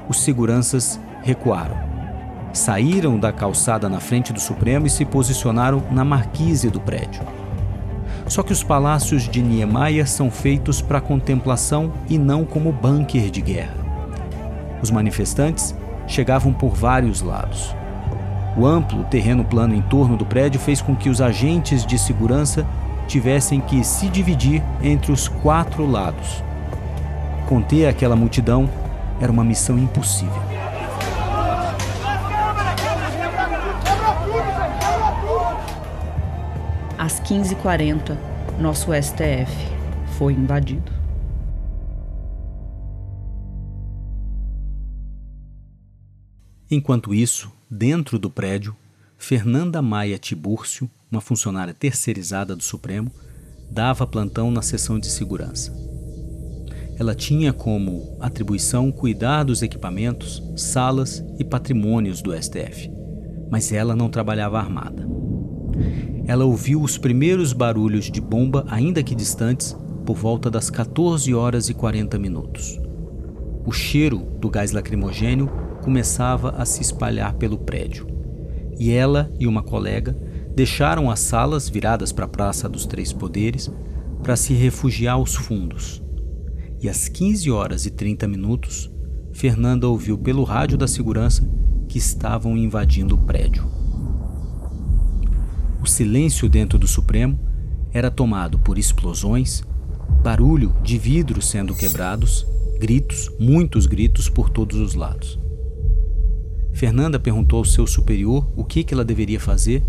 os 0.08 0.22
seguranças 0.22 1.00
recuaram. 1.24 1.78
Saíram 2.54 3.20
da 3.20 3.32
calçada 3.32 3.90
na 3.90 4.00
frente 4.00 4.32
do 4.32 4.40
Supremo 4.40 4.86
e 4.86 4.90
se 4.90 5.04
posicionaram 5.04 5.84
na 5.92 6.04
marquise 6.04 6.70
do 6.70 6.80
prédio. 6.80 7.39
Só 8.30 8.44
que 8.44 8.54
os 8.54 8.62
palácios 8.62 9.28
de 9.28 9.42
Niemeyer 9.42 10.08
são 10.08 10.30
feitos 10.30 10.82
para 10.82 11.02
contemplação 11.02 11.92
e 12.08 12.18
não 12.18 12.46
como 12.46 12.72
bunker 12.72 13.32
de 13.32 13.42
guerra. 13.42 13.76
Os 14.84 14.92
manifestantes 14.92 15.76
chegavam 16.08 16.54
por 16.54 16.76
vários 16.76 17.22
lados. 17.22 17.76
O 18.56 18.68
amplo 18.68 19.04
terreno 19.06 19.44
plano 19.44 19.74
em 19.74 19.82
torno 19.82 20.16
do 20.16 20.26
prédio 20.26 20.60
fez 20.60 20.80
com 20.80 20.96
que 20.96 21.10
os 21.10 21.22
agentes 21.22 21.84
de 21.84 21.98
segurança 21.98 22.66
tivessem 23.08 23.60
que 23.60 23.84
se 23.84 24.08
dividir 24.08 24.62
entre 24.84 25.12
os 25.12 25.28
quatro 25.28 25.90
lados. 25.90 26.44
Conter 27.48 27.88
aquela 27.88 28.16
multidão 28.16 28.70
era 29.20 29.32
uma 29.32 29.44
missão 29.44 29.78
impossível. 29.78 30.49
Às 37.10 37.20
15h40, 37.22 38.16
nosso 38.62 38.92
STF 38.94 39.52
foi 40.16 40.32
invadido. 40.34 40.92
Enquanto 46.70 47.12
isso, 47.12 47.52
dentro 47.68 48.20
do 48.20 48.30
prédio, 48.30 48.76
Fernanda 49.18 49.82
Maia 49.82 50.20
Tibúrcio, 50.20 50.88
uma 51.12 51.20
funcionária 51.20 51.74
terceirizada 51.74 52.56
do 52.56 52.62
Supremo, 52.62 53.12
dava 53.72 54.06
plantão 54.06 54.52
na 54.52 54.62
seção 54.62 55.00
de 55.00 55.08
segurança. 55.08 55.74
Ela 56.96 57.16
tinha 57.16 57.52
como 57.52 58.20
atribuição 58.22 58.92
cuidar 58.92 59.46
dos 59.46 59.64
equipamentos, 59.64 60.44
salas 60.56 61.26
e 61.40 61.44
patrimônios 61.44 62.22
do 62.22 62.40
STF, 62.40 62.88
mas 63.50 63.72
ela 63.72 63.96
não 63.96 64.10
trabalhava 64.10 64.60
armada 64.60 65.10
ela 66.30 66.46
ouviu 66.46 66.80
os 66.84 66.96
primeiros 66.96 67.54
barulhos 67.54 68.06
de 68.06 68.22
bomba, 68.22 68.64
ainda 68.68 69.02
que 69.02 69.16
distantes, 69.16 69.76
por 70.06 70.16
volta 70.16 70.48
das 70.48 70.70
14 70.70 71.34
horas 71.34 71.70
e 71.70 71.74
40 71.74 72.20
minutos. 72.20 72.80
O 73.66 73.72
cheiro 73.72 74.20
do 74.40 74.48
gás 74.48 74.72
lacrimogênio 74.72 75.50
começava 75.82 76.52
a 76.52 76.66
se 76.66 76.84
espalhar 76.84 77.34
pelo 77.34 77.58
prédio. 77.58 78.06
E 78.78 78.92
ela 78.92 79.34
e 79.40 79.48
uma 79.48 79.64
colega 79.64 80.16
deixaram 80.56 81.10
as 81.10 81.20
salas 81.20 81.68
viradas 81.68 82.12
para 82.12 82.26
a 82.26 82.30
Praça 82.30 82.70
dos 82.70 82.86
Três 82.86 83.12
Poderes 83.12 83.68
para 84.22 84.36
se 84.36 84.54
refugiar 84.54 85.16
aos 85.16 85.34
fundos. 85.34 86.00
E 86.80 86.88
às 86.88 87.10
15 87.10 87.50
horas 87.50 87.88
e 87.88 87.90
30 87.90 88.28
minutos, 88.28 88.88
Fernanda 89.34 89.88
ouviu 89.88 90.16
pelo 90.16 90.44
rádio 90.44 90.78
da 90.78 90.88
segurança 90.88 91.42
que 91.88 91.98
estavam 91.98 92.56
invadindo 92.56 93.16
o 93.16 93.18
prédio. 93.26 93.69
Silêncio 95.90 96.48
dentro 96.48 96.78
do 96.78 96.88
Supremo 96.88 97.38
era 97.92 98.10
tomado 98.10 98.60
por 98.60 98.78
explosões, 98.78 99.64
barulho 100.24 100.74
de 100.84 100.98
vidros 100.98 101.50
sendo 101.50 101.76
quebrados, 101.76 102.46
gritos, 102.80 103.30
muitos 103.40 103.86
gritos 103.86 104.30
por 104.30 104.50
todos 104.50 104.78
os 104.78 104.94
lados. 104.94 105.40
Fernanda 106.72 107.20
perguntou 107.20 107.60
ao 107.60 107.66
seu 107.66 107.86
superior 107.86 108.50
o 108.56 108.64
que, 108.64 108.84
que 108.84 108.94
ela 108.94 109.04
deveria 109.04 109.40
fazer 109.40 109.84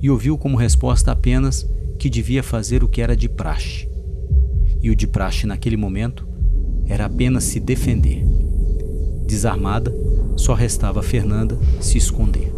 e 0.00 0.10
ouviu 0.10 0.36
como 0.36 0.56
resposta 0.56 1.12
apenas 1.12 1.68
que 1.98 2.10
devia 2.10 2.42
fazer 2.42 2.82
o 2.82 2.88
que 2.88 3.00
era 3.00 3.16
de 3.16 3.28
praxe. 3.28 3.88
E 4.82 4.90
o 4.90 4.96
de 4.96 5.06
praxe 5.06 5.46
naquele 5.46 5.76
momento 5.76 6.26
era 6.86 7.06
apenas 7.06 7.44
se 7.44 7.60
defender. 7.60 8.24
Desarmada, 9.26 9.94
só 10.36 10.54
restava 10.54 11.00
a 11.00 11.02
Fernanda 11.02 11.56
se 11.80 11.96
esconder. 11.96 12.51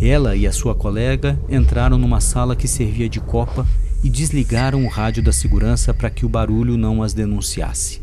Ela 0.00 0.36
e 0.36 0.46
a 0.46 0.52
sua 0.52 0.74
colega 0.74 1.38
entraram 1.48 1.96
numa 1.96 2.20
sala 2.20 2.56
que 2.56 2.68
servia 2.68 3.08
de 3.08 3.20
copa 3.20 3.66
e 4.02 4.10
desligaram 4.10 4.84
o 4.84 4.88
rádio 4.88 5.22
da 5.22 5.32
segurança 5.32 5.94
para 5.94 6.10
que 6.10 6.26
o 6.26 6.28
barulho 6.28 6.76
não 6.76 7.02
as 7.02 7.14
denunciasse. 7.14 8.02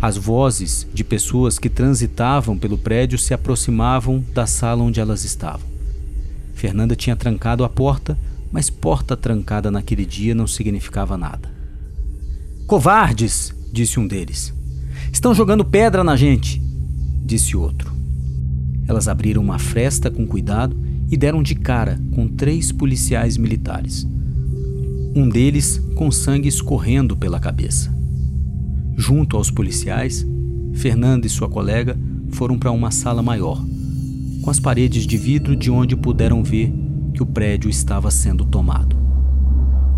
As 0.00 0.16
vozes 0.16 0.86
de 0.92 1.02
pessoas 1.02 1.58
que 1.58 1.70
transitavam 1.70 2.58
pelo 2.58 2.76
prédio 2.76 3.18
se 3.18 3.32
aproximavam 3.32 4.22
da 4.34 4.46
sala 4.46 4.82
onde 4.82 5.00
elas 5.00 5.24
estavam. 5.24 5.66
Fernanda 6.54 6.94
tinha 6.94 7.16
trancado 7.16 7.64
a 7.64 7.68
porta, 7.68 8.18
mas 8.52 8.68
porta 8.68 9.16
trancada 9.16 9.70
naquele 9.70 10.04
dia 10.04 10.34
não 10.34 10.46
significava 10.46 11.16
nada. 11.16 11.50
Covardes! 12.66 13.54
disse 13.72 13.98
um 13.98 14.06
deles. 14.06 14.52
Estão 15.12 15.34
jogando 15.34 15.64
pedra 15.64 16.04
na 16.04 16.16
gente! 16.16 16.62
disse 17.24 17.56
outro. 17.56 17.92
Elas 18.88 19.08
abriram 19.08 19.42
uma 19.42 19.58
fresta 19.58 20.10
com 20.10 20.26
cuidado 20.26 20.76
e 21.10 21.16
deram 21.16 21.42
de 21.42 21.54
cara 21.54 22.00
com 22.12 22.28
três 22.28 22.72
policiais 22.72 23.36
militares. 23.36 24.06
Um 25.14 25.28
deles 25.28 25.80
com 25.94 26.10
sangue 26.10 26.48
escorrendo 26.48 27.16
pela 27.16 27.40
cabeça. 27.40 27.94
Junto 28.96 29.36
aos 29.36 29.50
policiais, 29.50 30.26
Fernanda 30.74 31.26
e 31.26 31.30
sua 31.30 31.48
colega 31.48 31.98
foram 32.30 32.58
para 32.58 32.70
uma 32.70 32.90
sala 32.90 33.22
maior, 33.22 33.64
com 34.42 34.50
as 34.50 34.60
paredes 34.60 35.06
de 35.06 35.16
vidro 35.16 35.56
de 35.56 35.70
onde 35.70 35.96
puderam 35.96 36.42
ver 36.42 36.72
que 37.14 37.22
o 37.22 37.26
prédio 37.26 37.70
estava 37.70 38.10
sendo 38.10 38.44
tomado. 38.44 38.96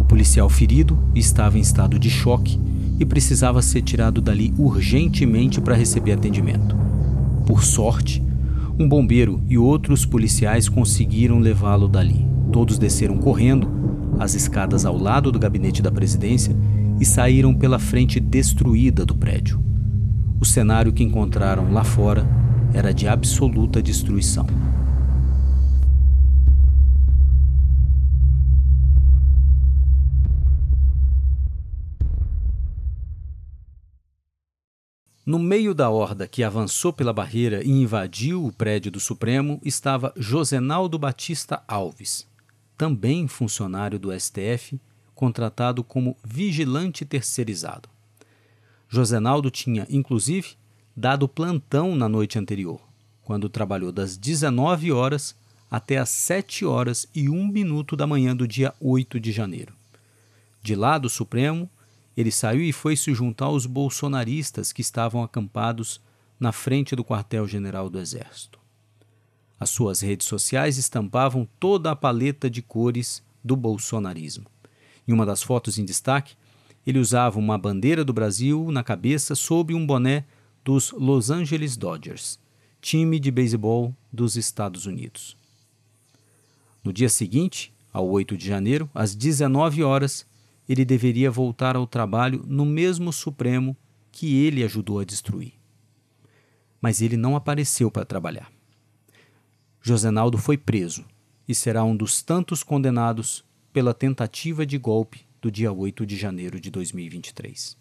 O 0.00 0.04
policial 0.04 0.48
ferido 0.48 0.98
estava 1.14 1.58
em 1.58 1.60
estado 1.60 1.98
de 1.98 2.08
choque 2.08 2.58
e 2.98 3.04
precisava 3.04 3.60
ser 3.60 3.82
tirado 3.82 4.20
dali 4.20 4.54
urgentemente 4.56 5.60
para 5.60 5.74
receber 5.74 6.12
atendimento. 6.12 6.76
Por 7.46 7.64
sorte, 7.64 8.22
um 8.78 8.88
bombeiro 8.88 9.42
e 9.48 9.58
outros 9.58 10.06
policiais 10.06 10.68
conseguiram 10.68 11.38
levá-lo 11.40 11.88
dali. 11.88 12.24
Todos 12.52 12.78
desceram 12.78 13.18
correndo 13.18 13.68
as 14.18 14.34
escadas 14.34 14.86
ao 14.86 14.96
lado 14.96 15.32
do 15.32 15.38
gabinete 15.38 15.82
da 15.82 15.90
presidência 15.90 16.56
e 17.00 17.04
saíram 17.04 17.54
pela 17.54 17.78
frente 17.78 18.20
destruída 18.20 19.04
do 19.04 19.16
prédio. 19.16 19.60
O 20.40 20.44
cenário 20.44 20.92
que 20.92 21.02
encontraram 21.02 21.72
lá 21.72 21.82
fora 21.82 22.24
era 22.72 22.94
de 22.94 23.08
absoluta 23.08 23.82
destruição. 23.82 24.46
No 35.28 35.38
meio 35.38 35.74
da 35.74 35.90
horda 35.90 36.26
que 36.26 36.42
avançou 36.42 36.90
pela 36.90 37.12
barreira 37.12 37.62
e 37.62 37.68
invadiu 37.68 38.46
o 38.46 38.50
prédio 38.50 38.90
do 38.90 38.98
Supremo 38.98 39.60
estava 39.62 40.10
Josenaldo 40.16 40.98
Batista 40.98 41.62
Alves, 41.68 42.26
também 42.78 43.28
funcionário 43.28 43.98
do 43.98 44.10
STF, 44.18 44.80
contratado 45.14 45.84
como 45.84 46.16
vigilante 46.24 47.04
terceirizado. 47.04 47.90
Josenaldo 48.88 49.50
tinha, 49.50 49.86
inclusive, 49.90 50.54
dado 50.96 51.28
plantão 51.28 51.94
na 51.94 52.08
noite 52.08 52.38
anterior, 52.38 52.80
quando 53.22 53.50
trabalhou 53.50 53.92
das 53.92 54.16
19 54.16 54.92
horas 54.92 55.36
até 55.70 55.98
as 55.98 56.08
7 56.08 56.64
horas 56.64 57.06
e 57.14 57.28
1 57.28 57.48
minuto 57.48 57.94
da 57.94 58.06
manhã 58.06 58.34
do 58.34 58.48
dia 58.48 58.72
8 58.80 59.20
de 59.20 59.30
janeiro. 59.30 59.74
De 60.62 60.74
lá 60.74 60.96
do 60.96 61.10
Supremo, 61.10 61.68
ele 62.20 62.32
saiu 62.32 62.62
e 62.62 62.72
foi 62.72 62.96
se 62.96 63.14
juntar 63.14 63.44
aos 63.44 63.64
bolsonaristas 63.64 64.72
que 64.72 64.80
estavam 64.80 65.22
acampados 65.22 66.00
na 66.38 66.50
frente 66.50 66.96
do 66.96 67.04
quartel-general 67.04 67.88
do 67.88 67.96
Exército. 67.96 68.58
As 69.56 69.70
suas 69.70 70.00
redes 70.00 70.26
sociais 70.26 70.78
estampavam 70.78 71.46
toda 71.60 71.92
a 71.92 71.96
paleta 71.96 72.50
de 72.50 72.60
cores 72.60 73.22
do 73.42 73.54
bolsonarismo. 73.54 74.46
Em 75.06 75.12
uma 75.12 75.24
das 75.24 75.44
fotos 75.44 75.78
em 75.78 75.84
destaque, 75.84 76.34
ele 76.84 76.98
usava 76.98 77.38
uma 77.38 77.56
bandeira 77.56 78.04
do 78.04 78.12
Brasil 78.12 78.68
na 78.72 78.82
cabeça 78.82 79.36
sob 79.36 79.72
um 79.72 79.86
boné 79.86 80.24
dos 80.64 80.90
Los 80.90 81.30
Angeles 81.30 81.76
Dodgers, 81.76 82.36
time 82.80 83.20
de 83.20 83.30
beisebol 83.30 83.94
dos 84.12 84.34
Estados 84.34 84.86
Unidos. 84.86 85.36
No 86.82 86.92
dia 86.92 87.08
seguinte, 87.08 87.72
ao 87.92 88.08
8 88.08 88.36
de 88.36 88.44
janeiro, 88.44 88.90
às 88.92 89.14
19 89.14 89.84
horas, 89.84 90.26
ele 90.68 90.84
deveria 90.84 91.30
voltar 91.30 91.76
ao 91.76 91.86
trabalho 91.86 92.44
no 92.46 92.66
mesmo 92.66 93.12
Supremo 93.12 93.76
que 94.12 94.36
ele 94.36 94.62
ajudou 94.62 95.00
a 95.00 95.04
destruir. 95.04 95.54
Mas 96.80 97.00
ele 97.00 97.16
não 97.16 97.34
apareceu 97.34 97.90
para 97.90 98.04
trabalhar. 98.04 98.50
Josenaldo 99.80 100.36
foi 100.36 100.58
preso 100.58 101.04
e 101.46 101.54
será 101.54 101.82
um 101.82 101.96
dos 101.96 102.20
tantos 102.20 102.62
condenados 102.62 103.44
pela 103.72 103.94
tentativa 103.94 104.66
de 104.66 104.76
golpe 104.76 105.20
do 105.40 105.50
dia 105.50 105.72
8 105.72 106.04
de 106.04 106.16
janeiro 106.16 106.60
de 106.60 106.70
2023. 106.70 107.76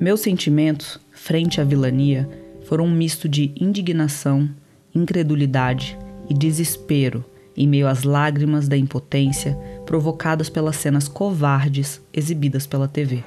Meus 0.00 0.20
sentimentos, 0.20 0.98
frente 1.12 1.60
à 1.60 1.64
vilania, 1.64 2.28
foram 2.64 2.86
um 2.86 2.90
misto 2.90 3.28
de 3.28 3.52
indignação, 3.60 4.50
incredulidade 4.94 5.96
e 6.28 6.34
desespero 6.34 7.24
em 7.56 7.68
meio 7.68 7.86
às 7.86 8.02
lágrimas 8.02 8.68
da 8.68 8.76
impotência 8.76 9.56
provocadas 9.84 10.48
pelas 10.48 10.76
cenas 10.76 11.08
covardes 11.08 12.00
exibidas 12.12 12.66
pela 12.66 12.88
TV. 12.88 13.22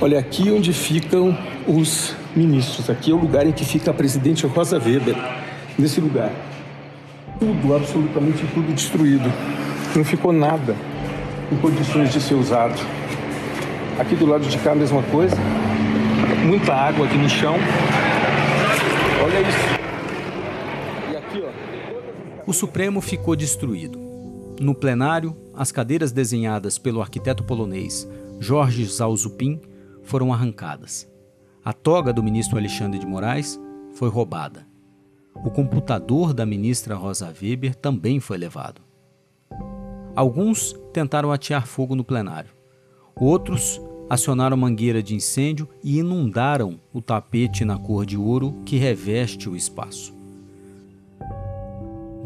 Olha, 0.00 0.18
aqui 0.18 0.50
onde 0.50 0.72
ficam 0.72 1.36
os 1.66 2.14
ministros, 2.34 2.90
aqui 2.90 3.10
é 3.10 3.14
o 3.14 3.18
lugar 3.18 3.46
em 3.46 3.52
que 3.52 3.64
fica 3.64 3.90
a 3.90 3.94
presidente 3.94 4.46
Rosa 4.46 4.78
Weber, 4.78 5.16
nesse 5.78 6.00
lugar. 6.00 6.30
Tudo, 7.38 7.74
absolutamente 7.74 8.46
tudo 8.54 8.72
destruído. 8.74 9.32
Não 9.94 10.04
ficou 10.04 10.32
nada 10.32 10.76
em 11.50 11.56
condições 11.56 12.12
de 12.12 12.20
ser 12.20 12.34
usado. 12.34 12.78
Aqui 13.98 14.14
do 14.14 14.26
lado 14.26 14.46
de 14.46 14.58
cá 14.58 14.72
a 14.72 14.74
mesma 14.74 15.02
coisa. 15.04 15.36
Muita 16.46 16.74
água 16.74 17.06
aqui 17.06 17.16
no 17.16 17.28
chão. 17.28 17.54
Olha 19.24 19.40
isso. 19.40 19.80
E 21.12 21.16
aqui, 21.16 21.42
ó. 21.42 21.50
O 22.46 22.52
Supremo 22.52 23.00
ficou 23.00 23.34
destruído. 23.34 23.98
No 24.60 24.74
plenário, 24.74 25.36
as 25.56 25.72
cadeiras 25.72 26.12
desenhadas 26.12 26.78
pelo 26.78 27.00
arquiteto 27.00 27.42
polonês 27.42 28.08
Jorge 28.38 28.84
Zalzupin 28.84 29.60
foram 30.02 30.32
arrancadas. 30.32 31.10
A 31.64 31.72
toga 31.72 32.12
do 32.12 32.22
ministro 32.22 32.58
Alexandre 32.58 32.98
de 32.98 33.06
Moraes 33.06 33.58
foi 33.94 34.08
roubada. 34.08 34.66
O 35.34 35.50
computador 35.50 36.32
da 36.32 36.46
ministra 36.46 36.94
Rosa 36.94 37.32
Weber 37.42 37.74
também 37.74 38.20
foi 38.20 38.38
levado. 38.38 38.80
Alguns 40.14 40.74
tentaram 40.92 41.32
atear 41.32 41.66
fogo 41.66 41.94
no 41.94 42.04
plenário. 42.04 42.50
Outros 43.14 43.80
acionaram 44.08 44.56
mangueira 44.56 45.02
de 45.02 45.14
incêndio 45.14 45.68
e 45.82 45.98
inundaram 45.98 46.80
o 46.92 47.02
tapete 47.02 47.64
na 47.64 47.76
cor 47.76 48.06
de 48.06 48.16
ouro 48.16 48.62
que 48.64 48.76
reveste 48.76 49.48
o 49.48 49.56
espaço. 49.56 50.15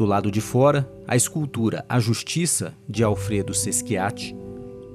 Do 0.00 0.06
lado 0.06 0.30
de 0.30 0.40
fora, 0.40 0.90
a 1.06 1.14
escultura 1.14 1.84
A 1.86 2.00
Justiça 2.00 2.72
de 2.88 3.04
Alfredo 3.04 3.52
Sesquiati, 3.52 4.34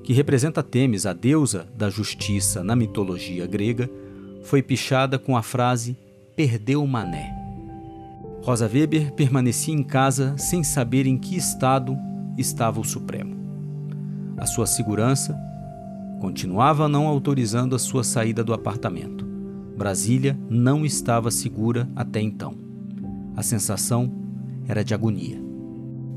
que 0.04 0.14
representa 0.14 0.64
Temis, 0.64 1.06
a 1.06 1.14
deusa 1.14 1.68
da 1.78 1.92
justiça 1.92 2.64
na 2.64 2.76
mitologia 2.76 3.46
grega, 3.46 3.88
foi 4.42 4.64
pichada 4.64 5.20
com 5.20 5.38
a 5.38 5.44
frase 5.44 5.96
Perdeu 6.36 6.84
mané. 6.88 7.32
Rosa 8.42 8.66
Weber 8.66 9.14
permanecia 9.14 9.76
em 9.76 9.84
casa 9.84 10.36
sem 10.40 10.64
saber 10.64 11.06
em 11.06 11.20
que 11.20 11.38
estado 11.38 11.96
estava 12.36 12.80
o 12.80 12.84
Supremo. 12.84 13.36
A 14.40 14.48
sua 14.48 14.66
segurança 14.66 15.38
continuava 16.20 16.90
não 16.90 17.06
autorizando 17.06 17.76
a 17.76 17.80
sua 17.80 18.04
saída 18.04 18.44
do 18.44 18.56
apartamento. 18.56 19.24
Brasília 19.78 20.36
não 20.50 20.84
estava 20.84 21.30
segura 21.30 21.88
até 21.96 22.20
então. 22.20 22.56
A 23.36 23.44
sensação 23.44 24.25
era 24.68 24.84
de 24.84 24.94
agonia. 24.94 25.38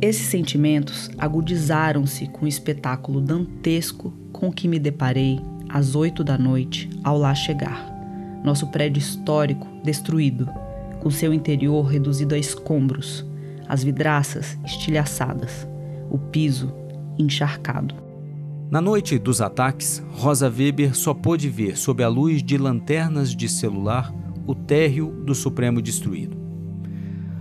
Esses 0.00 0.26
sentimentos 0.26 1.10
agudizaram-se 1.18 2.28
com 2.28 2.44
o 2.44 2.48
espetáculo 2.48 3.20
dantesco 3.20 4.12
com 4.32 4.52
que 4.52 4.68
me 4.68 4.78
deparei 4.78 5.40
às 5.68 5.94
oito 5.94 6.22
da 6.22 6.38
noite 6.38 6.88
ao 7.02 7.18
lá 7.18 7.34
chegar. 7.34 7.92
Nosso 8.44 8.68
prédio 8.68 9.00
histórico 9.00 9.66
destruído 9.82 10.48
com 11.00 11.10
seu 11.10 11.32
interior 11.32 11.82
reduzido 11.82 12.34
a 12.34 12.38
escombros, 12.38 13.24
as 13.68 13.82
vidraças 13.82 14.56
estilhaçadas, 14.64 15.66
o 16.10 16.18
piso 16.18 16.72
encharcado. 17.18 17.94
Na 18.70 18.80
noite 18.80 19.18
dos 19.18 19.40
ataques, 19.40 20.02
Rosa 20.12 20.48
Weber 20.48 20.94
só 20.94 21.14
pôde 21.14 21.48
ver, 21.48 21.76
sob 21.76 22.02
a 22.02 22.08
luz 22.08 22.42
de 22.42 22.58
lanternas 22.58 23.34
de 23.34 23.48
celular, 23.48 24.12
o 24.46 24.54
térreo 24.54 25.10
do 25.24 25.34
Supremo 25.34 25.80
destruído. 25.80 26.37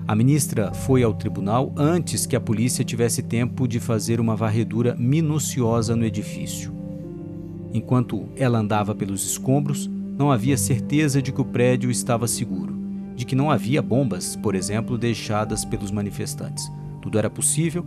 A 0.07 0.15
ministra 0.15 0.73
foi 0.73 1.03
ao 1.03 1.13
tribunal 1.13 1.73
antes 1.75 2.25
que 2.25 2.35
a 2.35 2.39
polícia 2.39 2.85
tivesse 2.85 3.21
tempo 3.21 3.67
de 3.67 3.79
fazer 3.79 4.19
uma 4.19 4.35
varredura 4.35 4.95
minuciosa 4.95 5.95
no 5.95 6.05
edifício. 6.05 6.73
Enquanto 7.73 8.29
ela 8.35 8.59
andava 8.59 8.95
pelos 8.95 9.25
escombros, 9.29 9.89
não 10.17 10.31
havia 10.31 10.57
certeza 10.57 11.21
de 11.21 11.31
que 11.31 11.41
o 11.41 11.45
prédio 11.45 11.91
estava 11.91 12.27
seguro 12.27 12.77
de 13.17 13.25
que 13.25 13.35
não 13.35 13.49
havia 13.49 13.81
bombas, 13.81 14.35
por 14.35 14.53
exemplo, 14.53 14.95
deixadas 14.95 15.65
pelos 15.65 15.89
manifestantes. 15.89 16.71
Tudo 17.01 17.17
era 17.17 17.29
possível 17.29 17.83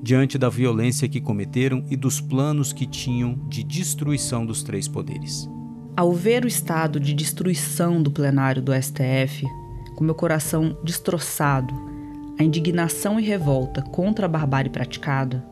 diante 0.00 0.38
da 0.38 0.48
violência 0.48 1.08
que 1.08 1.20
cometeram 1.20 1.84
e 1.90 1.96
dos 1.96 2.20
planos 2.20 2.72
que 2.72 2.86
tinham 2.86 3.34
de 3.48 3.64
destruição 3.64 4.46
dos 4.46 4.62
três 4.62 4.86
poderes. 4.86 5.50
Ao 5.96 6.12
ver 6.12 6.44
o 6.44 6.48
estado 6.48 7.00
de 7.00 7.12
destruição 7.12 8.00
do 8.00 8.12
plenário 8.12 8.62
do 8.62 8.72
STF, 8.72 9.44
com 9.98 10.04
meu 10.04 10.14
coração 10.14 10.78
destroçado, 10.84 11.74
a 12.38 12.44
indignação 12.44 13.18
e 13.18 13.24
revolta 13.24 13.82
contra 13.82 14.26
a 14.26 14.28
barbárie 14.28 14.70
praticada, 14.70 15.44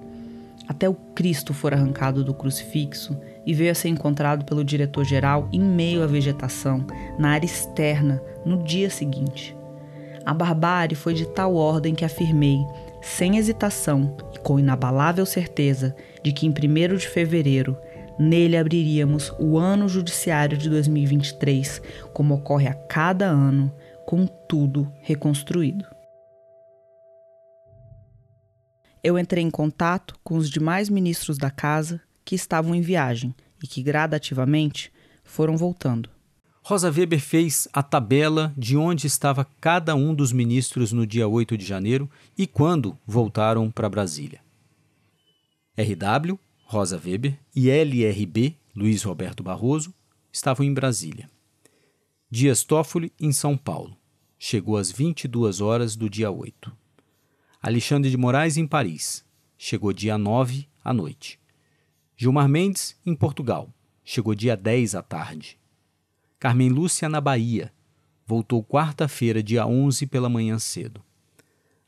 até 0.68 0.88
o 0.88 0.94
Cristo 0.94 1.52
for 1.52 1.74
arrancado 1.74 2.22
do 2.22 2.32
crucifixo 2.32 3.18
e 3.44 3.52
veio 3.52 3.72
a 3.72 3.74
ser 3.74 3.88
encontrado 3.88 4.44
pelo 4.44 4.62
diretor-geral 4.62 5.48
em 5.52 5.58
meio 5.60 6.00
à 6.00 6.06
vegetação, 6.06 6.86
na 7.18 7.30
área 7.30 7.44
externa, 7.44 8.22
no 8.44 8.62
dia 8.62 8.88
seguinte. 8.88 9.56
A 10.24 10.32
barbárie 10.32 10.94
foi 10.94 11.12
de 11.12 11.26
tal 11.26 11.56
ordem 11.56 11.92
que 11.92 12.04
afirmei, 12.04 12.60
sem 13.02 13.38
hesitação 13.38 14.16
e 14.32 14.38
com 14.38 14.60
inabalável 14.60 15.26
certeza, 15.26 15.92
de 16.22 16.30
que 16.30 16.46
em 16.46 16.50
1 16.50 16.96
de 16.96 17.08
fevereiro 17.08 17.76
nele 18.16 18.56
abriríamos 18.56 19.34
o 19.40 19.58
ano 19.58 19.88
judiciário 19.88 20.56
de 20.56 20.70
2023, 20.70 21.82
como 22.12 22.34
ocorre 22.36 22.68
a 22.68 22.74
cada 22.74 23.26
ano, 23.26 23.72
com 24.06 24.26
tudo 24.26 24.90
reconstruído. 25.02 25.84
Eu 29.02 29.18
entrei 29.18 29.42
em 29.42 29.50
contato 29.50 30.18
com 30.22 30.36
os 30.36 30.48
demais 30.48 30.88
ministros 30.88 31.36
da 31.36 31.50
casa 31.50 32.00
que 32.24 32.34
estavam 32.34 32.74
em 32.74 32.80
viagem 32.80 33.34
e 33.62 33.66
que 33.66 33.82
gradativamente 33.82 34.92
foram 35.24 35.56
voltando. 35.56 36.08
Rosa 36.62 36.90
Weber 36.90 37.20
fez 37.20 37.68
a 37.72 37.82
tabela 37.82 38.52
de 38.56 38.76
onde 38.76 39.06
estava 39.06 39.46
cada 39.60 39.94
um 39.94 40.14
dos 40.14 40.32
ministros 40.32 40.92
no 40.92 41.06
dia 41.06 41.28
8 41.28 41.56
de 41.56 41.64
janeiro 41.64 42.10
e 42.36 42.46
quando 42.46 42.98
voltaram 43.06 43.70
para 43.70 43.88
Brasília. 43.88 44.40
RW, 45.76 46.38
Rosa 46.64 47.00
Weber, 47.04 47.38
e 47.54 47.70
LRB, 47.70 48.56
Luiz 48.74 49.02
Roberto 49.02 49.42
Barroso, 49.44 49.94
estavam 50.32 50.66
em 50.66 50.74
Brasília. 50.74 51.30
Dias 52.28 52.64
Toffoli, 52.64 53.12
em 53.20 53.30
São 53.30 53.56
Paulo. 53.56 53.96
Chegou 54.36 54.76
às 54.76 54.90
22 54.90 55.60
horas 55.60 55.94
do 55.94 56.10
dia 56.10 56.28
8. 56.28 56.76
Alexandre 57.62 58.10
de 58.10 58.16
Moraes, 58.16 58.56
em 58.56 58.66
Paris. 58.66 59.24
Chegou 59.56 59.92
dia 59.92 60.18
9 60.18 60.68
à 60.82 60.92
noite. 60.92 61.38
Gilmar 62.16 62.48
Mendes, 62.48 62.96
em 63.06 63.14
Portugal. 63.14 63.72
Chegou 64.04 64.34
dia 64.34 64.56
10 64.56 64.96
à 64.96 65.02
tarde. 65.02 65.56
Carmen 66.40 66.68
Lúcia, 66.68 67.08
na 67.08 67.20
Bahia. 67.20 67.72
Voltou 68.26 68.62
quarta-feira, 68.64 69.40
dia 69.40 69.64
11, 69.64 70.04
pela 70.08 70.28
manhã 70.28 70.58
cedo. 70.58 71.00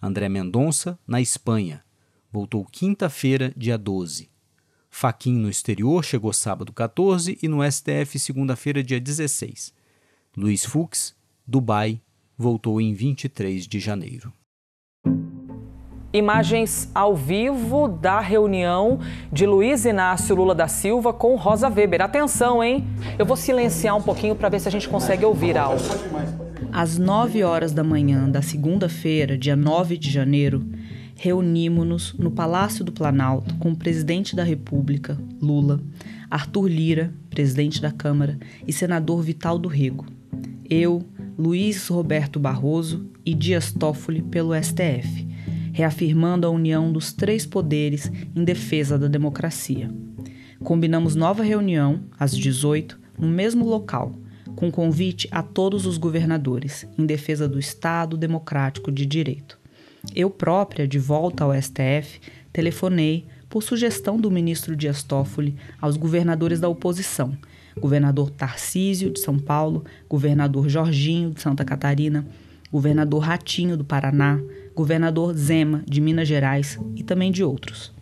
André 0.01 0.29
Mendonça, 0.29 0.97
na 1.05 1.21
Espanha. 1.21 1.85
Voltou 2.31 2.65
quinta-feira, 2.65 3.53
dia 3.57 3.77
12. 3.77 4.31
Faquin, 4.89 5.33
no 5.33 5.51
exterior, 5.51 6.05
chegou 6.05 6.33
sábado 6.33 6.73
14 6.73 7.37
e 7.43 7.49
no 7.49 7.59
STF, 7.69 8.21
segunda-feira, 8.21 8.85
dia 8.85 9.01
16. 9.01 9.77
Luiz 10.41 10.65
Fux, 10.65 11.17
Dubai, 11.45 12.01
voltou 12.37 12.81
em 12.81 12.95
23 12.95 13.67
de 13.67 13.81
janeiro. 13.81 14.33
Imagens 16.13 16.89
ao 16.95 17.17
vivo 17.17 17.89
da 17.89 18.21
reunião 18.21 19.01
de 19.33 19.45
Luiz 19.45 19.85
Inácio 19.85 20.37
Lula 20.37 20.55
da 20.55 20.69
Silva 20.69 21.13
com 21.13 21.35
Rosa 21.35 21.69
Weber. 21.69 22.03
Atenção, 22.03 22.63
hein? 22.63 22.87
Eu 23.19 23.27
vou 23.27 23.37
silenciar 23.37 23.97
um 23.97 24.03
pouquinho 24.03 24.37
para 24.37 24.49
ver 24.49 24.61
se 24.61 24.69
a 24.69 24.71
gente 24.71 24.89
consegue 24.89 25.25
ouvir 25.25 25.59
algo. 25.59 25.83
Às 26.71 26.97
9 26.97 27.43
horas 27.43 27.73
da 27.73 27.83
manhã 27.83 28.31
da 28.31 28.41
segunda-feira, 28.41 29.37
dia 29.37 29.57
9 29.57 29.99
de 29.99 30.09
janeiro, 30.09 30.65
reunimos-nos 31.17 32.15
no 32.15 32.31
Palácio 32.31 32.85
do 32.85 32.93
Planalto 32.93 33.57
com 33.57 33.73
o 33.73 33.77
presidente 33.77 34.37
da 34.37 34.45
República, 34.45 35.19
Lula, 35.43 35.81
Arthur 36.31 36.69
Lira, 36.69 37.13
presidente 37.29 37.83
da 37.83 37.91
Câmara, 37.91 38.39
e 38.65 38.73
senador 38.73 39.21
Vital 39.21 39.59
do 39.59 39.69
Rego. 39.69 40.07
Eu, 40.69 41.05
Luiz 41.39 41.89
Roberto 41.89 42.39
Barroso 42.39 43.11
e 43.25 43.35
Dias 43.35 43.73
Toffoli 43.73 44.23
pelo 44.23 44.55
STF, 44.55 45.27
reafirmando 45.73 46.47
a 46.47 46.51
união 46.51 46.93
dos 46.93 47.13
três 47.13 47.47
poderes 47.47 48.11
em 48.35 48.45
defesa 48.45 48.99
da 48.99 49.07
democracia. 49.07 49.91
Combinamos 50.65 51.15
nova 51.15 51.43
reunião, 51.43 52.01
às 52.19 52.37
18, 52.37 52.99
no 53.19 53.29
mesmo 53.29 53.65
local, 53.65 54.13
com 54.57 54.71
convite 54.71 55.29
a 55.31 55.43
todos 55.43 55.87
os 55.87 55.97
governadores, 55.97 56.85
em 56.99 57.07
defesa 57.07 57.49
do 57.49 57.59
Estado 57.59 58.17
democrático 58.17 58.91
de 58.91 59.07
direito. 59.07 59.59
Eu 60.15 60.29
própria, 60.31 60.87
de 60.87 60.99
volta 60.99 61.45
ao 61.45 61.55
STF, 61.55 62.21
telefonei, 62.53 63.27
por 63.49 63.63
sugestão 63.63 64.21
do 64.21 64.31
ministro 64.31 64.77
Dias 64.77 65.03
Toffoli, 65.03 65.55
aos 65.81 65.97
governadores 65.97 66.61
da 66.61 66.69
oposição, 66.69 67.37
governador 67.79 68.31
Tarcísio, 68.31 69.11
de 69.11 69.21
São 69.21 69.39
Paulo, 69.39 69.85
governador 70.09 70.69
Jorginho, 70.69 71.31
de 71.31 71.41
Santa 71.41 71.65
Catarina, 71.65 72.27
governador 72.71 73.23
Ratinho, 73.23 73.77
do 73.77 73.85
Paraná, 73.85 74.41
governador 74.75 75.35
Zema, 75.35 75.83
de 75.87 76.01
Minas 76.01 76.29
Gerais. 76.29 76.79
E 76.95 77.03
também 77.03 77.33
de 77.33 77.43
outros. 77.43 77.93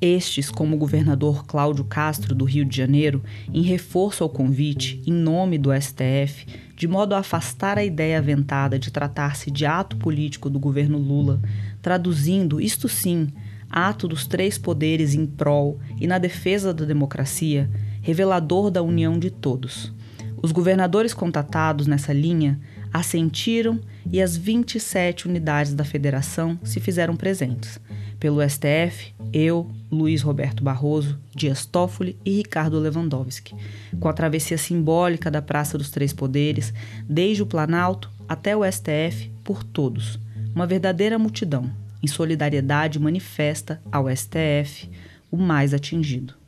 Estes, 0.00 0.50
como 0.50 0.76
o 0.76 0.78
governador 0.78 1.46
Cláudio 1.46 1.84
Castro, 1.84 2.34
do 2.34 2.44
Rio 2.44 2.66
de 2.66 2.76
Janeiro, 2.76 3.22
em 3.52 3.62
reforço 3.62 4.22
ao 4.22 4.28
convite, 4.28 5.02
em 5.06 5.12
nome 5.12 5.56
do 5.56 5.70
STF, 5.72 6.46
de 6.76 6.86
modo 6.86 7.14
a 7.14 7.18
afastar 7.20 7.78
a 7.78 7.84
ideia 7.84 8.18
aventada 8.18 8.78
de 8.78 8.90
tratar-se 8.90 9.50
de 9.50 9.64
ato 9.64 9.96
político 9.96 10.50
do 10.50 10.58
governo 10.58 10.98
Lula, 10.98 11.40
traduzindo, 11.80 12.60
isto 12.60 12.90
sim, 12.90 13.28
ato 13.70 14.06
dos 14.06 14.26
três 14.26 14.58
poderes 14.58 15.14
em 15.14 15.26
prol 15.26 15.78
e 15.98 16.06
na 16.06 16.18
defesa 16.18 16.74
da 16.74 16.84
democracia, 16.84 17.70
revelador 18.06 18.70
da 18.70 18.84
união 18.84 19.18
de 19.18 19.32
todos. 19.32 19.92
Os 20.40 20.52
governadores 20.52 21.12
contatados 21.12 21.88
nessa 21.88 22.12
linha 22.12 22.60
assentiram 22.92 23.80
e 24.12 24.22
as 24.22 24.36
27 24.36 25.26
unidades 25.26 25.74
da 25.74 25.84
federação 25.84 26.56
se 26.62 26.78
fizeram 26.78 27.16
presentes. 27.16 27.80
Pelo 28.20 28.40
STF, 28.48 29.12
eu, 29.32 29.68
Luiz 29.90 30.22
Roberto 30.22 30.62
Barroso, 30.62 31.18
Dias 31.34 31.66
Toffoli 31.66 32.16
e 32.24 32.30
Ricardo 32.36 32.78
Lewandowski, 32.78 33.56
com 33.98 34.08
a 34.08 34.12
travessia 34.12 34.56
simbólica 34.56 35.28
da 35.28 35.42
Praça 35.42 35.76
dos 35.76 35.90
Três 35.90 36.12
Poderes, 36.12 36.72
desde 37.08 37.42
o 37.42 37.46
Planalto 37.46 38.08
até 38.28 38.56
o 38.56 38.62
STF, 38.64 39.32
por 39.42 39.64
todos. 39.64 40.16
Uma 40.54 40.64
verdadeira 40.64 41.18
multidão, 41.18 41.68
em 42.00 42.06
solidariedade 42.06 43.00
manifesta 43.00 43.82
ao 43.90 44.08
STF, 44.08 44.88
o 45.28 45.36
mais 45.36 45.74
atingido. 45.74 46.45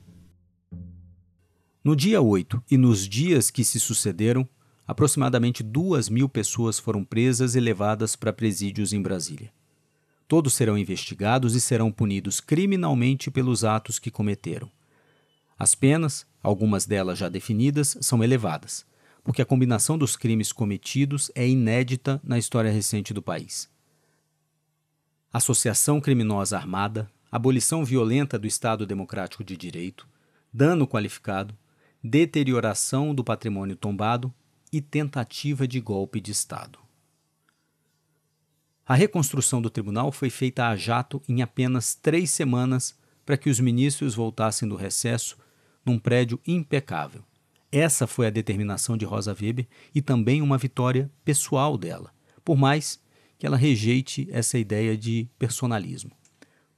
No 1.89 1.97
dia 1.97 2.21
8 2.21 2.63
e 2.71 2.77
nos 2.77 3.09
dias 3.09 3.51
que 3.51 3.65
se 3.65 3.81
sucederam, 3.81 4.47
aproximadamente 4.87 5.63
duas 5.63 6.11
mil 6.11 6.29
pessoas 6.29 6.79
foram 6.79 7.03
presas 7.03 7.55
e 7.55 7.61
levadas 7.61 8.15
para 8.15 8.31
presídios 8.31 8.93
em 8.93 9.01
Brasília. 9.01 9.51
Todos 10.29 10.53
serão 10.53 10.77
investigados 10.77 11.55
e 11.55 11.61
serão 11.63 11.91
punidos 11.91 12.43
criminalmente 12.43 13.31
pelos 13.31 13.65
atos 13.65 13.99
que 13.99 14.11
cometeram. 14.11 14.71
As 15.59 15.75
penas, 15.75 16.27
algumas 16.43 16.85
delas 16.85 17.19
já 17.19 17.31
definidas, 17.31 17.97
são 18.03 18.23
elevadas, 18.23 18.85
porque 19.25 19.41
a 19.41 19.47
combinação 19.47 19.97
dos 19.97 20.15
crimes 20.15 20.53
cometidos 20.53 21.31
é 21.35 21.49
inédita 21.49 22.21
na 22.23 22.37
história 22.37 22.71
recente 22.71 23.15
do 23.15 23.23
país. 23.23 23.67
Associação 25.33 26.03
criminosa 26.03 26.55
armada, 26.55 27.11
abolição 27.33 27.83
violenta 27.83 28.39
do 28.39 28.47
Estado 28.47 28.85
Democrático 28.85 29.43
de 29.43 29.57
Direito, 29.57 30.07
dano 30.53 30.87
qualificado, 30.87 31.57
deterioração 32.03 33.15
do 33.15 33.25
patrimônio 33.25 33.77
tombado 33.77 34.33
e 34.73 34.81
tentativa 34.81 35.67
de 35.67 35.81
golpe 35.81 36.21
de 36.21 36.31
Estado. 36.31 36.79
A 38.87 38.95
reconstrução 38.95 39.61
do 39.61 39.69
tribunal 39.69 40.11
foi 40.11 40.31
feita 40.31 40.69
a 40.69 40.77
jato 40.77 41.21
em 41.29 41.43
apenas 41.43 41.95
três 41.95 42.31
semanas 42.31 42.97
para 43.27 43.37
que 43.37 43.51
os 43.51 43.61
ministros 43.61 44.15
voltassem 44.15 44.67
do 44.67 44.77
recesso 44.77 45.37
num 45.85 45.99
prédio 45.99 46.41
impecável. 46.47 47.23
Essa 47.71 48.07
foi 48.07 48.27
a 48.27 48.31
determinação 48.31 48.97
de 48.97 49.05
Rosa 49.05 49.37
Weber 49.39 49.67
e 49.95 50.01
também 50.01 50.41
uma 50.41 50.57
vitória 50.57 51.11
pessoal 51.25 51.77
dela, 51.77 52.15
por 52.43 52.57
mais 52.57 52.99
que 53.39 53.47
ela 53.47 53.59
rejeite 53.59 54.27
essa 54.31 54.59
ideia 54.59 54.97
de 54.97 55.29
personalismo. 55.39 56.11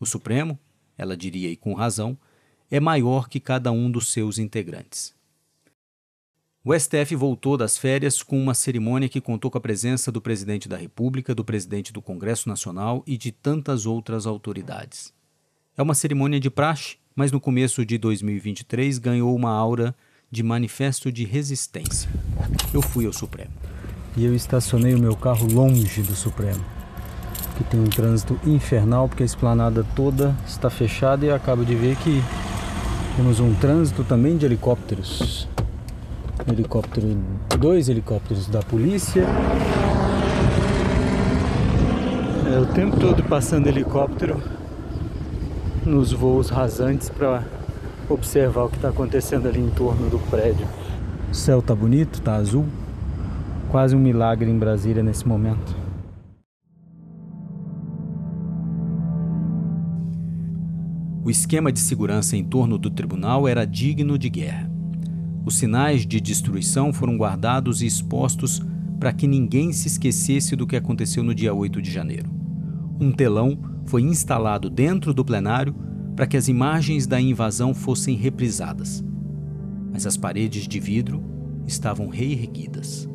O 0.00 0.04
Supremo, 0.04 0.58
ela 0.98 1.16
diria 1.16 1.48
e 1.48 1.56
com 1.56 1.74
razão, 1.74 2.18
é 2.70 2.78
maior 2.78 3.28
que 3.28 3.40
cada 3.40 3.72
um 3.72 3.90
dos 3.90 4.12
seus 4.12 4.38
integrantes. 4.38 5.14
O 6.62 6.78
STF 6.78 7.16
voltou 7.16 7.56
das 7.56 7.78
férias 7.78 8.22
com 8.22 8.38
uma 8.38 8.52
cerimônia 8.52 9.08
que 9.08 9.20
contou 9.20 9.50
com 9.50 9.56
a 9.56 9.62
presença 9.62 10.12
do 10.12 10.20
presidente 10.20 10.68
da 10.68 10.76
República, 10.76 11.34
do 11.34 11.42
presidente 11.42 11.90
do 11.90 12.02
Congresso 12.02 12.50
Nacional 12.50 13.02
e 13.06 13.16
de 13.16 13.32
tantas 13.32 13.86
outras 13.86 14.26
autoridades. 14.26 15.10
É 15.74 15.82
uma 15.82 15.94
cerimônia 15.94 16.38
de 16.38 16.50
praxe, 16.50 16.98
mas 17.16 17.32
no 17.32 17.40
começo 17.40 17.84
de 17.86 17.96
2023 17.96 18.98
ganhou 18.98 19.34
uma 19.34 19.50
aura 19.50 19.96
de 20.30 20.42
manifesto 20.42 21.10
de 21.10 21.24
resistência. 21.24 22.10
Eu 22.74 22.82
fui 22.82 23.06
ao 23.06 23.12
Supremo. 23.12 23.52
E 24.14 24.24
eu 24.24 24.34
estacionei 24.34 24.94
o 24.94 24.98
meu 24.98 25.16
carro 25.16 25.50
longe 25.50 26.02
do 26.02 26.14
Supremo, 26.14 26.62
que 27.56 27.64
tem 27.64 27.80
um 27.80 27.88
trânsito 27.88 28.38
infernal, 28.44 29.08
porque 29.08 29.22
a 29.22 29.26
esplanada 29.26 29.82
toda 29.96 30.36
está 30.46 30.68
fechada 30.68 31.24
e 31.24 31.30
acabo 31.30 31.64
de 31.64 31.74
ver 31.74 31.96
que 31.96 32.22
temos 33.20 33.38
um 33.38 33.52
trânsito 33.52 34.02
também 34.02 34.34
de 34.38 34.46
helicópteros 34.46 35.46
helicóptero, 36.50 37.18
dois 37.58 37.90
helicópteros 37.90 38.46
da 38.46 38.60
polícia. 38.60 39.26
É, 42.50 42.58
o 42.58 42.64
tempo 42.64 42.98
todo 42.98 43.22
passando 43.24 43.66
helicóptero 43.66 44.42
nos 45.84 46.14
voos 46.14 46.48
rasantes 46.48 47.10
para 47.10 47.44
observar 48.08 48.64
o 48.64 48.68
que 48.70 48.76
está 48.76 48.88
acontecendo 48.88 49.46
ali 49.46 49.60
em 49.60 49.68
torno 49.68 50.08
do 50.08 50.18
prédio. 50.30 50.66
O 51.30 51.34
céu 51.34 51.60
tá 51.60 51.74
bonito, 51.74 52.22
tá 52.22 52.36
azul. 52.36 52.64
Quase 53.70 53.94
um 53.94 53.98
milagre 54.00 54.50
em 54.50 54.58
Brasília 54.58 55.02
nesse 55.02 55.28
momento. 55.28 55.79
O 61.30 61.38
esquema 61.40 61.70
de 61.70 61.78
segurança 61.78 62.36
em 62.36 62.42
torno 62.42 62.76
do 62.76 62.90
tribunal 62.90 63.46
era 63.46 63.64
digno 63.64 64.18
de 64.18 64.28
guerra. 64.28 64.68
Os 65.46 65.54
sinais 65.54 66.04
de 66.04 66.20
destruição 66.20 66.92
foram 66.92 67.16
guardados 67.16 67.82
e 67.82 67.86
expostos 67.86 68.60
para 68.98 69.12
que 69.12 69.28
ninguém 69.28 69.72
se 69.72 69.86
esquecesse 69.86 70.56
do 70.56 70.66
que 70.66 70.74
aconteceu 70.74 71.22
no 71.22 71.32
dia 71.32 71.54
8 71.54 71.80
de 71.80 71.88
janeiro. 71.88 72.28
Um 73.00 73.12
telão 73.12 73.56
foi 73.86 74.02
instalado 74.02 74.68
dentro 74.68 75.14
do 75.14 75.24
plenário 75.24 75.72
para 76.16 76.26
que 76.26 76.36
as 76.36 76.48
imagens 76.48 77.06
da 77.06 77.20
invasão 77.20 77.72
fossem 77.72 78.16
reprisadas. 78.16 79.00
Mas 79.92 80.08
as 80.08 80.16
paredes 80.16 80.66
de 80.66 80.80
vidro 80.80 81.22
estavam 81.64 82.08
reerguidas. 82.08 83.08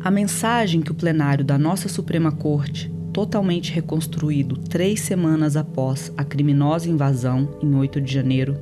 A 0.00 0.10
mensagem 0.10 0.80
que 0.80 0.90
o 0.90 0.96
plenário 0.96 1.44
da 1.44 1.56
nossa 1.56 1.88
Suprema 1.88 2.32
Corte, 2.32 2.92
totalmente 3.12 3.72
reconstruído 3.72 4.56
três 4.56 5.00
semanas 5.00 5.56
após 5.56 6.12
a 6.16 6.24
criminosa 6.24 6.88
invasão, 6.88 7.48
em 7.62 7.74
8 7.74 8.00
de 8.00 8.12
janeiro, 8.12 8.56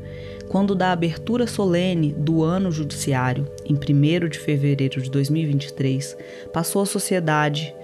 quando 0.48 0.74
da 0.74 0.92
abertura 0.92 1.46
solene 1.46 2.12
do 2.12 2.42
ano 2.42 2.70
judiciário, 2.70 3.46
em 3.64 3.74
1 3.74 4.28
de 4.28 4.38
fevereiro 4.38 5.02
de 5.02 5.10
2023, 5.10 6.16
passou 6.52 6.82
a 6.82 6.86
sociedade, 6.86 7.74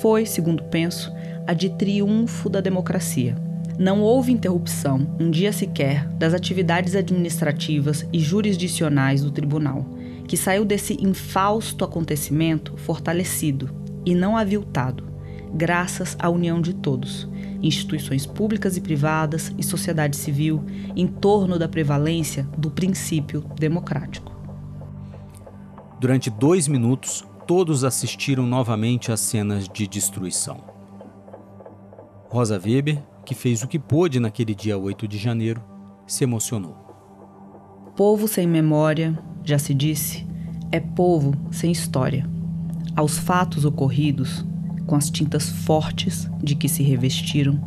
foi, 0.00 0.26
segundo 0.26 0.62
penso, 0.64 1.12
a 1.46 1.54
de 1.54 1.70
triunfo 1.70 2.48
da 2.48 2.60
democracia. 2.60 3.36
Não 3.78 4.02
houve 4.02 4.32
interrupção, 4.32 5.06
um 5.20 5.30
dia 5.30 5.52
sequer, 5.52 6.06
das 6.08 6.34
atividades 6.34 6.96
administrativas 6.96 8.04
e 8.12 8.18
jurisdicionais 8.18 9.22
do 9.22 9.30
tribunal, 9.30 9.86
que 10.26 10.36
saiu 10.36 10.64
desse 10.64 10.94
infausto 11.00 11.84
acontecimento 11.84 12.76
fortalecido 12.76 13.70
e 14.04 14.14
não 14.14 14.36
aviltado, 14.36 15.07
graças 15.52 16.16
à 16.18 16.28
união 16.28 16.60
de 16.60 16.74
todos 16.74 17.28
instituições 17.62 18.26
públicas 18.26 18.76
e 18.76 18.80
privadas 18.80 19.52
e 19.58 19.62
sociedade 19.62 20.16
civil 20.16 20.64
em 20.94 21.06
torno 21.06 21.58
da 21.58 21.68
prevalência 21.68 22.44
do 22.56 22.70
princípio 22.70 23.44
democrático. 23.56 24.36
Durante 26.00 26.30
dois 26.30 26.68
minutos, 26.68 27.24
todos 27.46 27.82
assistiram 27.82 28.46
novamente 28.46 29.10
às 29.10 29.20
cenas 29.20 29.68
de 29.68 29.86
destruição. 29.86 30.62
Rosa 32.28 32.60
Weber, 32.62 33.02
que 33.24 33.34
fez 33.34 33.62
o 33.62 33.68
que 33.68 33.78
pôde 33.78 34.20
naquele 34.20 34.54
dia 34.54 34.78
8 34.78 35.08
de 35.08 35.18
janeiro, 35.18 35.62
se 36.06 36.24
emocionou. 36.24 36.76
Povo 37.96 38.28
sem 38.28 38.46
memória, 38.46 39.18
já 39.42 39.58
se 39.58 39.74
disse, 39.74 40.26
é 40.70 40.78
povo 40.78 41.34
sem 41.50 41.72
história. 41.72 42.28
Aos 42.94 43.18
fatos 43.18 43.64
ocorridos, 43.64 44.44
com 44.88 44.96
as 44.96 45.10
tintas 45.10 45.50
fortes 45.50 46.28
de 46.42 46.56
que 46.56 46.66
se 46.66 46.82
revestiram, 46.82 47.60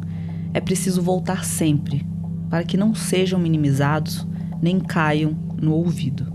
é 0.53 0.59
preciso 0.59 1.03
voltar 1.03 1.45
sempre, 1.45 2.05
para 2.49 2.63
que 2.63 2.76
não 2.76 2.95
sejam 2.95 3.39
minimizados 3.39 4.28
nem 4.59 4.80
caiam 4.80 5.38
no 5.61 5.72
ouvido. 5.74 6.34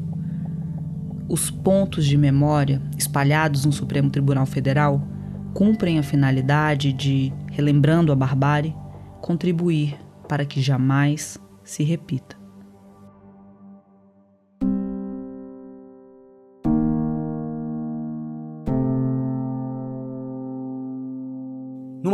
Os 1.29 1.51
pontos 1.51 2.07
de 2.07 2.17
memória 2.17 2.81
espalhados 2.97 3.65
no 3.65 3.73
Supremo 3.73 4.09
Tribunal 4.09 4.47
Federal 4.47 5.03
cumprem 5.53 5.99
a 5.99 6.05
finalidade 6.05 6.93
de, 6.93 7.33
relembrando 7.51 8.13
a 8.13 8.15
barbárie, 8.15 8.75
contribuir 9.21 9.99
para 10.29 10.47
que 10.47 10.63
jamais 10.63 11.37
se 11.65 11.83
repita. 11.83 12.36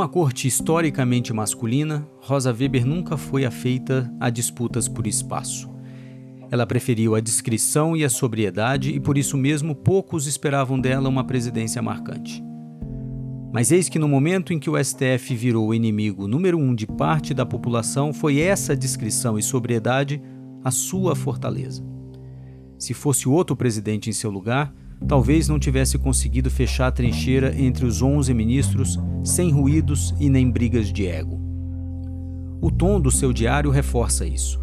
Numa 0.02 0.10
corte 0.10 0.48
historicamente 0.48 1.32
masculina, 1.32 2.04
Rosa 2.20 2.52
Weber 2.52 2.84
nunca 2.84 3.16
foi 3.16 3.44
afeita 3.44 4.12
a 4.18 4.30
disputas 4.30 4.88
por 4.88 5.06
espaço. 5.06 5.70
Ela 6.50 6.66
preferiu 6.66 7.14
a 7.14 7.20
discrição 7.20 7.96
e 7.96 8.04
a 8.04 8.10
sobriedade 8.10 8.90
e 8.90 8.98
por 8.98 9.16
isso 9.16 9.36
mesmo 9.36 9.76
poucos 9.76 10.26
esperavam 10.26 10.80
dela 10.80 11.08
uma 11.08 11.22
presidência 11.22 11.80
marcante. 11.80 12.42
Mas 13.52 13.70
eis 13.70 13.88
que 13.88 13.96
no 13.96 14.08
momento 14.08 14.52
em 14.52 14.58
que 14.58 14.68
o 14.68 14.76
STF 14.76 15.36
virou 15.36 15.68
o 15.68 15.74
inimigo 15.74 16.26
número 16.26 16.58
um 16.58 16.74
de 16.74 16.88
parte 16.88 17.32
da 17.32 17.46
população, 17.46 18.12
foi 18.12 18.40
essa 18.40 18.76
discrição 18.76 19.38
e 19.38 19.42
sobriedade 19.42 20.20
a 20.64 20.72
sua 20.72 21.14
fortaleza. 21.14 21.80
Se 22.76 22.92
fosse 22.92 23.28
outro 23.28 23.54
presidente 23.54 24.10
em 24.10 24.12
seu 24.12 24.32
lugar, 24.32 24.74
talvez 25.06 25.48
não 25.48 25.58
tivesse 25.58 25.98
conseguido 25.98 26.50
fechar 26.50 26.88
a 26.88 26.92
trincheira 26.92 27.54
entre 27.58 27.84
os 27.84 28.02
11 28.02 28.32
ministros 28.32 28.98
sem 29.24 29.50
ruídos 29.50 30.14
e 30.18 30.28
nem 30.28 30.50
brigas 30.50 30.92
de 30.92 31.06
ego. 31.06 31.40
O 32.60 32.70
tom 32.70 33.00
do 33.00 33.10
seu 33.10 33.32
diário 33.32 33.70
reforça 33.70 34.26
isso. 34.26 34.60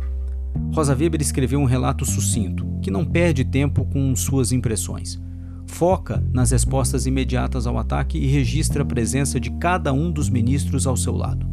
Rosa 0.74 0.96
Weber 0.96 1.22
escreveu 1.22 1.60
um 1.60 1.66
relato 1.66 2.06
sucinto, 2.06 2.66
que 2.82 2.90
não 2.90 3.06
perde 3.06 3.44
tempo 3.44 3.86
com 3.86 4.16
suas 4.16 4.52
impressões. 4.52 5.22
Foca 5.68 6.24
nas 6.34 6.52
respostas 6.52 7.06
imediatas 7.06 7.68
ao 7.68 7.78
ataque 7.78 8.18
e 8.18 8.26
registra 8.26 8.84
a 8.84 8.86
presença 8.86 9.40
de 9.40 9.52
cada 9.52 9.94
um 9.94 10.12
dos 10.12 10.30
ministros 10.30 10.88
ao 10.88 10.98
seu 10.98 11.16
lado. 11.16 11.48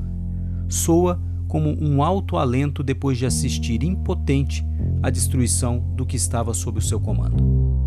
Soa 0.69 1.21
como 1.49 1.71
um 1.81 2.03
alto 2.03 2.37
alento 2.37 2.83
depois 2.83 3.19
de 3.19 3.27
assistir 3.27 3.83
impotente 3.83 4.65
à 5.03 5.11
destruição 5.11 5.79
do 5.95 6.07
que 6.07 6.17
estava 6.17 6.53
sob 6.55 6.79
o 6.79 6.83
seu 6.83 6.99
comando. 6.99 7.86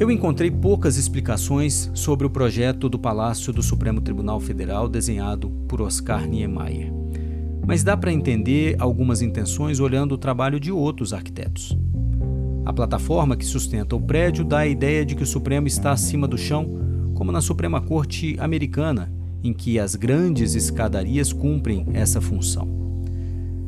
Eu 0.00 0.10
encontrei 0.10 0.50
poucas 0.50 0.96
explicações 0.96 1.90
sobre 1.92 2.26
o 2.26 2.30
projeto 2.30 2.88
do 2.88 2.98
Palácio 2.98 3.52
do 3.52 3.62
Supremo 3.62 4.00
Tribunal 4.00 4.40
Federal 4.40 4.88
desenhado 4.88 5.50
por 5.68 5.82
Oscar 5.82 6.26
Niemeyer. 6.26 6.90
Mas 7.66 7.84
dá 7.84 7.98
para 7.98 8.10
entender 8.10 8.76
algumas 8.78 9.20
intenções 9.20 9.78
olhando 9.78 10.12
o 10.12 10.18
trabalho 10.18 10.58
de 10.58 10.72
outros 10.72 11.12
arquitetos. 11.12 11.76
A 12.64 12.72
plataforma 12.72 13.36
que 13.36 13.44
sustenta 13.44 13.94
o 13.94 14.00
prédio 14.00 14.42
dá 14.42 14.60
a 14.60 14.66
ideia 14.66 15.04
de 15.04 15.14
que 15.14 15.22
o 15.22 15.26
Supremo 15.26 15.66
está 15.66 15.92
acima 15.92 16.26
do 16.26 16.38
chão, 16.38 16.66
como 17.12 17.30
na 17.30 17.42
Suprema 17.42 17.78
Corte 17.78 18.36
Americana, 18.40 19.12
em 19.44 19.52
que 19.52 19.78
as 19.78 19.96
grandes 19.96 20.54
escadarias 20.54 21.30
cumprem 21.30 21.86
essa 21.92 22.22
função. 22.22 22.66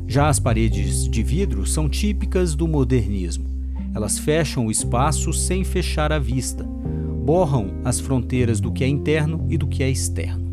Já 0.07 0.29
as 0.29 0.39
paredes 0.39 1.07
de 1.07 1.21
vidro 1.21 1.63
são 1.67 1.87
típicas 1.87 2.55
do 2.55 2.67
modernismo 2.67 3.52
elas 3.93 4.17
fecham 4.17 4.65
o 4.65 4.71
espaço 4.71 5.31
sem 5.31 5.63
fechar 5.63 6.11
a 6.11 6.19
vista, 6.19 6.63
borram 6.63 7.75
as 7.85 7.99
fronteiras 7.99 8.59
do 8.59 8.71
que 8.71 8.83
é 8.83 8.87
interno 8.87 9.45
e 9.49 9.57
do 9.57 9.67
que 9.67 9.83
é 9.83 9.89
externo. 9.89 10.43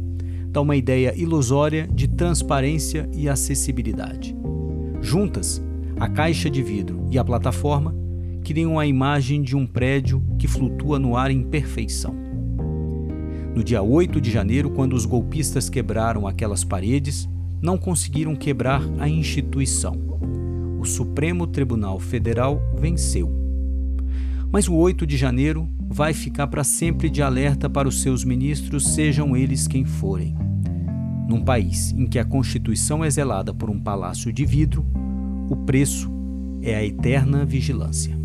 Dá 0.49 0.61
uma 0.61 0.77
ideia 0.77 1.15
ilusória 1.17 1.89
de 1.93 2.09
transparência 2.09 3.09
e 3.15 3.29
acessibilidade. 3.29 4.37
Juntas, 5.01 5.63
a 5.99 6.09
caixa 6.09 6.51
de 6.51 6.63
vidro 6.63 7.07
e 7.11 7.19
a 7.19 7.25
plataforma 7.25 7.95
criam 8.45 8.79
a 8.79 8.87
imagem 8.87 9.43
de 9.43 9.57
um 9.57 9.67
prédio 9.67 10.23
que 10.39 10.49
flutua 10.49 10.99
no 10.99 11.17
ar 11.17 11.31
em 11.31 11.43
perfeição. 11.43 12.15
No 13.55 13.65
dia 13.65 13.83
8 13.83 14.21
de 14.21 14.31
janeiro, 14.31 14.71
quando 14.71 14.95
os 14.95 15.07
golpistas 15.07 15.69
quebraram 15.69 16.27
aquelas 16.27 16.65
paredes, 16.65 17.29
não 17.61 17.77
conseguiram 17.77 18.35
quebrar 18.35 18.83
a 18.99 19.09
instituição 19.09 20.10
o 20.81 20.85
Supremo 20.87 21.47
Tribunal 21.47 22.01
Federal 22.01 22.59
venceu. 22.75 23.31
Mas 24.51 24.67
o 24.67 24.75
8 24.75 25.07
de 25.07 25.15
janeiro 25.15 25.69
vai 25.79 26.15
ficar 26.15 26.47
para 26.47 26.65
sempre 26.65 27.11
de 27.11 27.23
alerta 27.23 27.69
para 27.69 27.87
os 27.87 28.01
seus 28.01 28.25
ministros, 28.25 28.95
sejam 28.95 29.37
eles 29.37 29.69
quem 29.69 29.85
forem. 29.85 30.35
Num 31.29 31.45
país 31.45 31.93
em 31.93 32.07
que 32.07 32.19
a 32.19 32.25
Constituição 32.25 33.05
é 33.05 33.11
zelada 33.11 33.53
por 33.53 33.69
um 33.69 33.79
palácio 33.79 34.33
de 34.33 34.47
vidro, 34.47 34.87
o 35.51 35.57
preço 35.57 36.11
é 36.63 36.75
a 36.75 36.85
eterna 36.85 37.45
vigilância. 37.45 38.20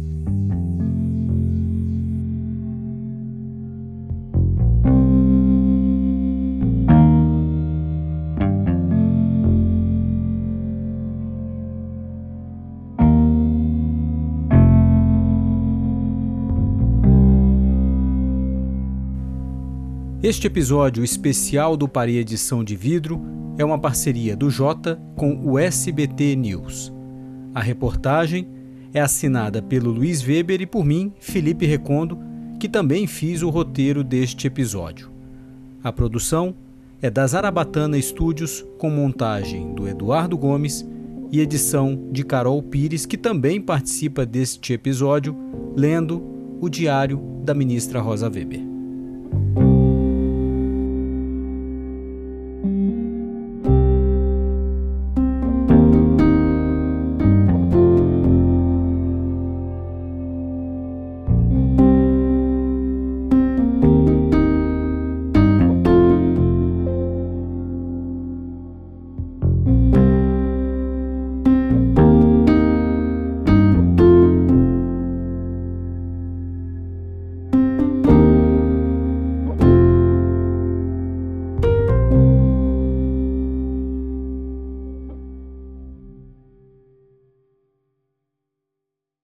Este 20.26 20.47
episódio 20.47 21.03
especial 21.03 21.78
do 21.78 21.88
Pari 21.88 22.17
Edição 22.17 22.63
de 22.63 22.76
Vidro 22.76 23.21
é 23.59 23.63
uma 23.63 23.78
parceria 23.78 24.36
do 24.36 24.49
Jota 24.49 24.99
com 25.15 25.36
o 25.45 25.59
SBT 25.59 26.36
News. 26.36 26.91
A 27.53 27.61
reportagem 27.61 28.47
é 28.91 28.99
assinada 28.99 29.61
pelo 29.61 29.91
Luiz 29.91 30.23
Weber 30.23 30.61
e 30.61 30.65
por 30.65 30.84
mim, 30.84 31.13
Felipe 31.19 31.67
Recondo, 31.67 32.17
que 32.59 32.67
também 32.67 33.05
fiz 33.05 33.43
o 33.43 33.51
roteiro 33.51 34.03
deste 34.03 34.47
episódio. 34.47 35.11
A 35.84 35.93
produção 35.93 36.55
é 36.99 37.11
da 37.11 37.28
Zarabatana 37.28 38.01
Studios, 38.01 38.65
com 38.80 38.89
montagem 38.89 39.76
do 39.76 39.88
Eduardo 39.88 40.36
Gomes 40.36 40.84
e 41.32 41.39
edição 41.39 42.09
de 42.11 42.23
Carol 42.23 42.63
Pires, 42.63 43.05
que 43.05 43.15
também 43.15 43.61
participa 43.61 44.26
deste 44.26 44.73
episódio, 44.73 45.38
lendo 45.76 46.19
o 46.59 46.67
diário 46.67 47.21
da 47.43 47.53
ministra 47.53 48.01
Rosa 48.01 48.28
Weber. 48.28 48.74